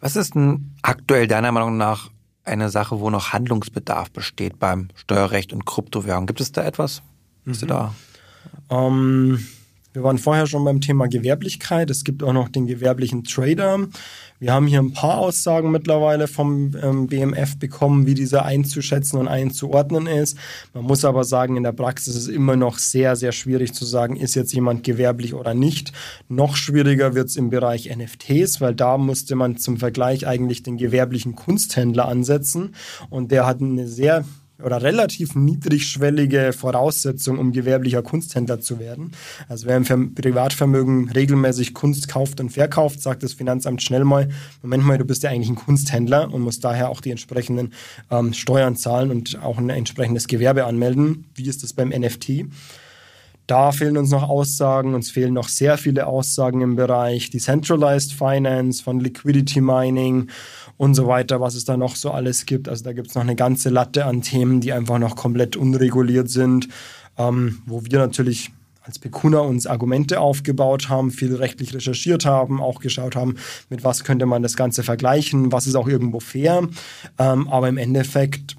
Was 0.00 0.16
ist 0.16 0.34
denn 0.34 0.72
aktuell 0.82 1.26
deiner 1.26 1.52
Meinung 1.52 1.76
nach 1.76 2.10
eine 2.44 2.70
Sache, 2.70 3.00
wo 3.00 3.08
noch 3.08 3.32
Handlungsbedarf 3.32 4.10
besteht 4.10 4.58
beim 4.58 4.88
Steuerrecht 4.94 5.52
und 5.52 5.64
Kryptowährung? 5.64 6.26
Gibt 6.26 6.40
es 6.40 6.52
da 6.52 6.64
etwas? 6.64 7.02
Bist 7.44 7.62
mhm. 7.62 7.66
du 7.66 7.74
da? 7.74 7.94
Ähm, 8.68 9.46
wir 9.92 10.02
waren 10.02 10.18
vorher 10.18 10.46
schon 10.46 10.64
beim 10.64 10.80
Thema 10.80 11.06
Gewerblichkeit. 11.06 11.90
Es 11.90 12.04
gibt 12.04 12.22
auch 12.22 12.32
noch 12.32 12.48
den 12.48 12.66
gewerblichen 12.66 13.24
Trader. 13.24 13.78
Wir 14.38 14.52
haben 14.52 14.66
hier 14.66 14.80
ein 14.80 14.92
paar 14.92 15.18
Aussagen 15.18 15.70
mittlerweile 15.70 16.26
vom 16.26 16.74
ähm, 16.82 17.06
BMF 17.06 17.58
bekommen, 17.58 18.06
wie 18.06 18.14
dieser 18.14 18.44
einzuschätzen 18.44 19.18
und 19.20 19.28
einzuordnen 19.28 20.06
ist. 20.06 20.36
Man 20.74 20.84
muss 20.84 21.04
aber 21.04 21.24
sagen, 21.24 21.56
in 21.56 21.62
der 21.62 21.72
Praxis 21.72 22.16
ist 22.16 22.22
es 22.22 22.28
immer 22.28 22.56
noch 22.56 22.78
sehr, 22.78 23.16
sehr 23.16 23.32
schwierig 23.32 23.74
zu 23.74 23.84
sagen, 23.84 24.16
ist 24.16 24.34
jetzt 24.34 24.52
jemand 24.52 24.82
gewerblich 24.82 25.34
oder 25.34 25.54
nicht. 25.54 25.92
Noch 26.28 26.56
schwieriger 26.56 27.14
wird 27.14 27.28
es 27.28 27.36
im 27.36 27.50
Bereich 27.50 27.94
NFTs, 27.94 28.60
weil 28.60 28.74
da 28.74 28.98
musste 28.98 29.36
man 29.36 29.58
zum 29.58 29.76
Vergleich 29.76 30.26
eigentlich 30.26 30.62
den 30.62 30.76
gewerblichen 30.76 31.36
Kunsthändler 31.36 32.08
ansetzen. 32.08 32.74
Und 33.10 33.30
der 33.30 33.46
hat 33.46 33.60
eine 33.60 33.86
sehr 33.86 34.24
oder 34.64 34.82
relativ 34.82 35.34
niedrigschwellige 35.34 36.52
Voraussetzung, 36.52 37.38
um 37.38 37.52
gewerblicher 37.52 38.02
Kunsthändler 38.02 38.60
zu 38.60 38.78
werden. 38.78 39.12
Also 39.48 39.66
wer 39.66 39.76
im 39.76 40.14
Privatvermögen 40.14 41.10
regelmäßig 41.10 41.74
Kunst 41.74 42.08
kauft 42.08 42.40
und 42.40 42.50
verkauft, 42.50 43.00
sagt 43.00 43.22
das 43.22 43.32
Finanzamt 43.32 43.82
schnell 43.82 44.04
mal, 44.04 44.28
Moment 44.62 44.84
mal, 44.84 44.98
du 44.98 45.04
bist 45.04 45.22
ja 45.22 45.30
eigentlich 45.30 45.50
ein 45.50 45.56
Kunsthändler 45.56 46.32
und 46.32 46.42
musst 46.42 46.64
daher 46.64 46.90
auch 46.90 47.00
die 47.00 47.10
entsprechenden 47.10 47.72
ähm, 48.10 48.32
Steuern 48.32 48.76
zahlen 48.76 49.10
und 49.10 49.40
auch 49.42 49.58
ein 49.58 49.70
entsprechendes 49.70 50.28
Gewerbe 50.28 50.64
anmelden. 50.64 51.26
Wie 51.34 51.48
ist 51.48 51.62
das 51.62 51.72
beim 51.72 51.88
NFT? 51.88 52.46
Da 53.48 53.72
fehlen 53.72 53.96
uns 53.96 54.10
noch 54.10 54.28
Aussagen, 54.28 54.94
uns 54.94 55.10
fehlen 55.10 55.34
noch 55.34 55.48
sehr 55.48 55.76
viele 55.76 56.06
Aussagen 56.06 56.60
im 56.60 56.76
Bereich 56.76 57.28
Decentralized 57.28 58.12
Finance, 58.12 58.82
von 58.82 59.00
Liquidity 59.00 59.60
Mining 59.60 60.28
und 60.82 60.96
so 60.96 61.06
weiter, 61.06 61.40
was 61.40 61.54
es 61.54 61.64
da 61.64 61.76
noch 61.76 61.94
so 61.94 62.10
alles 62.10 62.44
gibt. 62.44 62.68
Also 62.68 62.82
da 62.82 62.92
gibt 62.92 63.06
es 63.06 63.14
noch 63.14 63.22
eine 63.22 63.36
ganze 63.36 63.70
Latte 63.70 64.04
an 64.04 64.20
Themen, 64.20 64.60
die 64.60 64.72
einfach 64.72 64.98
noch 64.98 65.14
komplett 65.14 65.54
unreguliert 65.54 66.28
sind, 66.28 66.66
ähm, 67.16 67.62
wo 67.66 67.84
wir 67.84 68.00
natürlich 68.00 68.50
als 68.82 68.98
Pekuna 68.98 69.38
uns 69.38 69.68
Argumente 69.68 70.18
aufgebaut 70.18 70.88
haben, 70.88 71.12
viel 71.12 71.36
rechtlich 71.36 71.72
recherchiert 71.72 72.26
haben, 72.26 72.60
auch 72.60 72.80
geschaut 72.80 73.14
haben, 73.14 73.36
mit 73.70 73.84
was 73.84 74.02
könnte 74.02 74.26
man 74.26 74.42
das 74.42 74.56
Ganze 74.56 74.82
vergleichen, 74.82 75.52
was 75.52 75.68
ist 75.68 75.76
auch 75.76 75.86
irgendwo 75.86 76.18
fair. 76.18 76.66
Ähm, 77.16 77.46
aber 77.46 77.68
im 77.68 77.78
Endeffekt 77.78 78.56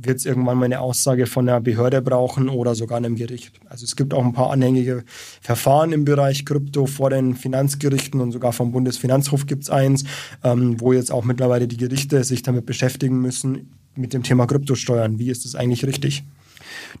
wird 0.00 0.18
es 0.18 0.26
irgendwann 0.26 0.58
mal 0.58 0.66
eine 0.66 0.80
Aussage 0.80 1.26
von 1.26 1.48
einer 1.48 1.60
Behörde 1.60 2.00
brauchen 2.00 2.48
oder 2.48 2.74
sogar 2.74 2.98
einem 2.98 3.16
Gericht. 3.16 3.52
Also 3.68 3.84
es 3.84 3.96
gibt 3.96 4.14
auch 4.14 4.24
ein 4.24 4.32
paar 4.32 4.50
anhängige 4.50 5.04
Verfahren 5.40 5.92
im 5.92 6.04
Bereich 6.04 6.44
Krypto 6.44 6.86
vor 6.86 7.10
den 7.10 7.34
Finanzgerichten 7.34 8.20
und 8.20 8.30
sogar 8.30 8.52
vom 8.52 8.70
Bundesfinanzhof 8.70 9.46
gibt 9.46 9.64
es 9.64 9.70
eins, 9.70 10.04
ähm, 10.44 10.80
wo 10.80 10.92
jetzt 10.92 11.10
auch 11.10 11.24
mittlerweile 11.24 11.66
die 11.66 11.76
Gerichte 11.76 12.22
sich 12.22 12.42
damit 12.42 12.64
beschäftigen 12.64 13.20
müssen, 13.20 13.74
mit 13.96 14.12
dem 14.12 14.22
Thema 14.22 14.46
Kryptosteuern. 14.46 15.18
Wie 15.18 15.30
ist 15.30 15.44
das 15.44 15.56
eigentlich 15.56 15.84
richtig? 15.84 16.24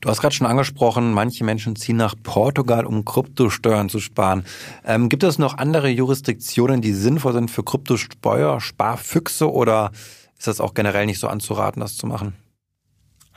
Du 0.00 0.08
hast 0.08 0.20
gerade 0.20 0.34
schon 0.34 0.48
angesprochen, 0.48 1.12
manche 1.12 1.44
Menschen 1.44 1.76
ziehen 1.76 1.96
nach 1.96 2.16
Portugal, 2.20 2.84
um 2.84 3.04
Kryptosteuern 3.04 3.88
zu 3.88 4.00
sparen. 4.00 4.44
Ähm, 4.84 5.08
gibt 5.08 5.22
es 5.22 5.38
noch 5.38 5.58
andere 5.58 5.88
Jurisdiktionen, 5.88 6.80
die 6.80 6.92
sinnvoll 6.92 7.32
sind 7.32 7.50
für 7.50 7.62
Kryptosteuer, 7.62 8.60
Sparfüchse 8.60 9.50
oder 9.52 9.92
ist 10.36 10.48
das 10.48 10.60
auch 10.60 10.74
generell 10.74 11.06
nicht 11.06 11.20
so 11.20 11.28
anzuraten, 11.28 11.80
das 11.80 11.96
zu 11.96 12.08
machen? 12.08 12.34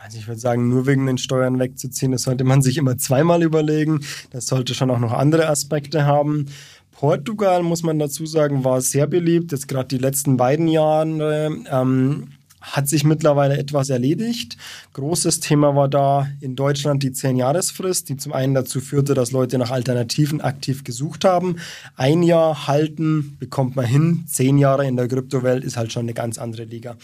Also 0.03 0.17
ich 0.17 0.27
würde 0.27 0.41
sagen, 0.41 0.67
nur 0.67 0.87
wegen 0.87 1.05
den 1.05 1.19
Steuern 1.19 1.59
wegzuziehen, 1.59 2.11
das 2.11 2.23
sollte 2.23 2.43
man 2.43 2.63
sich 2.63 2.77
immer 2.77 2.97
zweimal 2.97 3.43
überlegen. 3.43 3.99
Das 4.31 4.47
sollte 4.47 4.73
schon 4.73 4.89
auch 4.89 4.97
noch 4.97 5.13
andere 5.13 5.47
Aspekte 5.47 6.05
haben. 6.05 6.47
Portugal, 6.91 7.61
muss 7.61 7.83
man 7.83 7.99
dazu 7.99 8.25
sagen, 8.25 8.63
war 8.63 8.81
sehr 8.81 9.05
beliebt, 9.05 9.51
jetzt 9.51 9.67
gerade 9.67 9.87
die 9.89 9.99
letzten 9.99 10.37
beiden 10.37 10.67
Jahre. 10.67 11.55
Ähm, 11.71 12.29
hat 12.61 12.87
sich 12.87 13.03
mittlerweile 13.03 13.57
etwas 13.57 13.89
erledigt. 13.89 14.55
Großes 14.93 15.39
Thema 15.39 15.75
war 15.75 15.89
da 15.89 16.27
in 16.39 16.55
Deutschland 16.55 17.03
die 17.03 17.09
10-Jahresfrist, 17.09 18.09
die 18.09 18.17
zum 18.17 18.33
einen 18.33 18.53
dazu 18.53 18.79
führte, 18.79 19.13
dass 19.13 19.31
Leute 19.31 19.57
nach 19.57 19.71
Alternativen 19.71 20.41
aktiv 20.41 20.83
gesucht 20.83 21.25
haben. 21.25 21.57
Ein 21.95 22.23
Jahr 22.23 22.67
halten 22.67 23.35
bekommt 23.39 23.75
man 23.75 23.85
hin. 23.85 24.23
Zehn 24.27 24.57
Jahre 24.57 24.87
in 24.87 24.95
der 24.95 25.07
Kryptowelt 25.07 25.63
ist 25.63 25.75
halt 25.77 25.91
schon 25.91 26.03
eine 26.03 26.13
ganz 26.13 26.37
andere 26.37 26.65
Liga. 26.65 26.95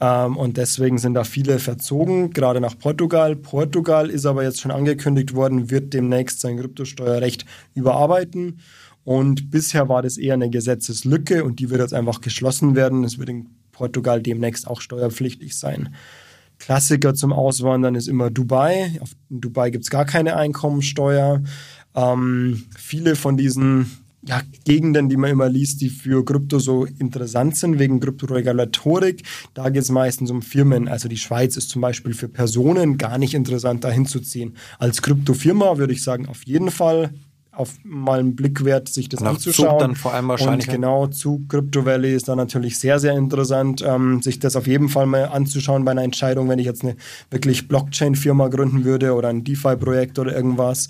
Ähm, 0.00 0.36
und 0.36 0.56
deswegen 0.58 0.98
sind 0.98 1.14
da 1.14 1.24
viele 1.24 1.58
verzogen, 1.58 2.30
gerade 2.30 2.60
nach 2.60 2.78
Portugal. 2.78 3.34
Portugal 3.34 4.10
ist 4.10 4.26
aber 4.26 4.42
jetzt 4.42 4.60
schon 4.60 4.70
angekündigt 4.70 5.34
worden, 5.34 5.70
wird 5.70 5.94
demnächst 5.94 6.40
sein 6.40 6.58
Kryptosteuerrecht 6.58 7.46
überarbeiten. 7.74 8.60
Und 9.04 9.50
bisher 9.50 9.88
war 9.88 10.02
das 10.02 10.18
eher 10.18 10.34
eine 10.34 10.50
Gesetzeslücke 10.50 11.42
und 11.42 11.60
die 11.60 11.70
wird 11.70 11.80
jetzt 11.80 11.94
einfach 11.94 12.20
geschlossen 12.20 12.76
werden. 12.76 13.04
Es 13.04 13.18
wird 13.18 13.30
in 13.30 13.46
Portugal 13.78 14.20
demnächst 14.20 14.66
auch 14.66 14.80
steuerpflichtig 14.80 15.56
sein. 15.56 15.94
Klassiker 16.58 17.14
zum 17.14 17.32
Auswandern 17.32 17.94
ist 17.94 18.08
immer 18.08 18.28
Dubai. 18.30 18.98
Auf 19.00 19.12
Dubai 19.30 19.70
gibt 19.70 19.84
es 19.84 19.90
gar 19.90 20.04
keine 20.04 20.34
Einkommensteuer. 20.34 21.42
Ähm, 21.94 22.64
viele 22.76 23.14
von 23.14 23.36
diesen 23.36 23.86
ja, 24.22 24.42
Gegenden, 24.64 25.08
die 25.08 25.16
man 25.16 25.30
immer 25.30 25.48
liest, 25.48 25.80
die 25.80 25.90
für 25.90 26.24
Krypto 26.24 26.58
so 26.58 26.84
interessant 26.84 27.56
sind, 27.56 27.78
wegen 27.78 28.00
Kryptoregulatorik, 28.00 29.22
da 29.54 29.70
geht 29.70 29.82
es 29.82 29.90
meistens 29.90 30.32
um 30.32 30.42
Firmen. 30.42 30.88
Also 30.88 31.08
die 31.08 31.16
Schweiz 31.16 31.56
ist 31.56 31.70
zum 31.70 31.80
Beispiel 31.80 32.12
für 32.12 32.28
Personen 32.28 32.98
gar 32.98 33.16
nicht 33.18 33.34
interessant, 33.34 33.84
da 33.84 33.90
hinzuziehen. 33.90 34.56
Als 34.80 35.02
Kryptofirma 35.02 35.78
würde 35.78 35.92
ich 35.92 36.02
sagen, 36.02 36.26
auf 36.26 36.42
jeden 36.42 36.72
Fall 36.72 37.14
auf 37.58 37.74
mal 37.82 38.20
einen 38.20 38.36
Blick 38.36 38.64
wert, 38.64 38.88
sich 38.88 39.08
das 39.08 39.20
Nach 39.20 39.30
anzuschauen. 39.30 39.70
Zug 39.70 39.78
dann 39.80 39.94
vor 39.96 40.14
allem 40.14 40.28
wahrscheinlich. 40.28 40.68
Und 40.68 40.74
genau, 40.74 41.06
zu 41.08 41.44
Crypto 41.48 41.84
Valley 41.84 42.14
ist 42.14 42.28
da 42.28 42.36
natürlich 42.36 42.78
sehr, 42.78 43.00
sehr 43.00 43.14
interessant, 43.14 43.82
ähm, 43.86 44.22
sich 44.22 44.38
das 44.38 44.54
auf 44.54 44.66
jeden 44.66 44.88
Fall 44.88 45.06
mal 45.06 45.24
anzuschauen 45.24 45.84
bei 45.84 45.90
einer 45.90 46.04
Entscheidung, 46.04 46.48
wenn 46.48 46.58
ich 46.58 46.66
jetzt 46.66 46.84
eine 46.84 46.96
wirklich 47.30 47.66
Blockchain-Firma 47.66 48.48
gründen 48.48 48.84
würde 48.84 49.14
oder 49.14 49.28
ein 49.28 49.42
DeFi-Projekt 49.42 50.18
oder 50.18 50.34
irgendwas. 50.34 50.88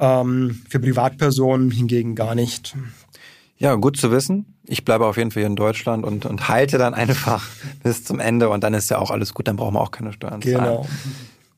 Ähm, 0.00 0.60
für 0.68 0.80
Privatpersonen 0.80 1.70
hingegen 1.70 2.14
gar 2.14 2.34
nicht. 2.34 2.76
Ja, 3.56 3.74
gut 3.74 3.96
zu 3.96 4.10
wissen. 4.10 4.54
Ich 4.66 4.84
bleibe 4.84 5.06
auf 5.06 5.16
jeden 5.16 5.30
Fall 5.30 5.42
hier 5.42 5.48
in 5.48 5.56
Deutschland 5.56 6.04
und, 6.04 6.26
und 6.26 6.48
halte 6.48 6.78
dann 6.78 6.94
einfach 6.94 7.46
bis 7.82 8.04
zum 8.04 8.18
Ende 8.18 8.48
und 8.48 8.64
dann 8.64 8.74
ist 8.74 8.90
ja 8.90 8.98
auch 8.98 9.10
alles 9.10 9.34
gut, 9.34 9.46
dann 9.48 9.56
brauchen 9.56 9.74
wir 9.74 9.80
auch 9.80 9.92
keine 9.92 10.12
Steuern 10.12 10.42
zahlen. 10.42 10.56
Genau. 10.56 10.86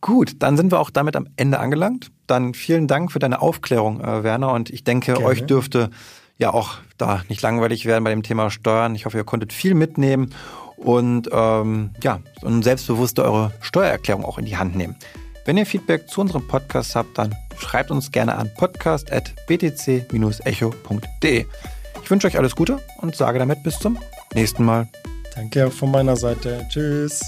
Gut, 0.00 0.36
dann 0.38 0.56
sind 0.56 0.72
wir 0.72 0.80
auch 0.80 0.88
damit 0.90 1.16
am 1.16 1.28
Ende 1.36 1.58
angelangt. 1.58 2.10
Dann 2.26 2.54
vielen 2.54 2.88
Dank 2.88 3.12
für 3.12 3.18
deine 3.18 3.42
Aufklärung, 3.42 4.00
äh, 4.00 4.24
Werner. 4.24 4.52
Und 4.52 4.70
ich 4.70 4.84
denke, 4.84 5.12
Gerne. 5.12 5.26
euch 5.26 5.44
dürfte 5.44 5.90
ja 6.38 6.54
auch 6.54 6.78
da 6.96 7.20
nicht 7.28 7.42
langweilig 7.42 7.84
werden 7.84 8.02
bei 8.02 8.08
dem 8.10 8.22
Thema 8.22 8.50
Steuern. 8.50 8.94
Ich 8.94 9.04
hoffe, 9.04 9.18
ihr 9.18 9.24
konntet 9.24 9.52
viel 9.52 9.74
mitnehmen 9.74 10.32
und 10.76 11.28
ähm, 11.32 11.90
ja, 12.02 12.20
und 12.40 12.62
selbstbewusst 12.62 13.18
eure 13.18 13.52
Steuererklärung 13.60 14.24
auch 14.24 14.38
in 14.38 14.46
die 14.46 14.56
Hand 14.56 14.74
nehmen. 14.74 14.96
Wenn 15.44 15.58
ihr 15.58 15.66
Feedback 15.66 16.08
zu 16.08 16.22
unserem 16.22 16.46
Podcast 16.46 16.96
habt, 16.96 17.18
dann 17.18 17.34
schreibt 17.58 17.90
uns 17.90 18.10
gerne 18.10 18.36
an 18.36 18.50
podcast.btc-echo.de. 18.56 21.46
Ich 22.02 22.10
wünsche 22.10 22.26
euch 22.26 22.38
alles 22.38 22.56
Gute 22.56 22.80
und 22.98 23.14
sage 23.14 23.38
damit 23.38 23.62
bis 23.62 23.78
zum 23.78 23.98
nächsten 24.34 24.64
Mal. 24.64 24.88
Danke 25.34 25.66
auch 25.66 25.72
von 25.72 25.90
meiner 25.90 26.16
Seite. 26.16 26.66
Tschüss. 26.70 27.20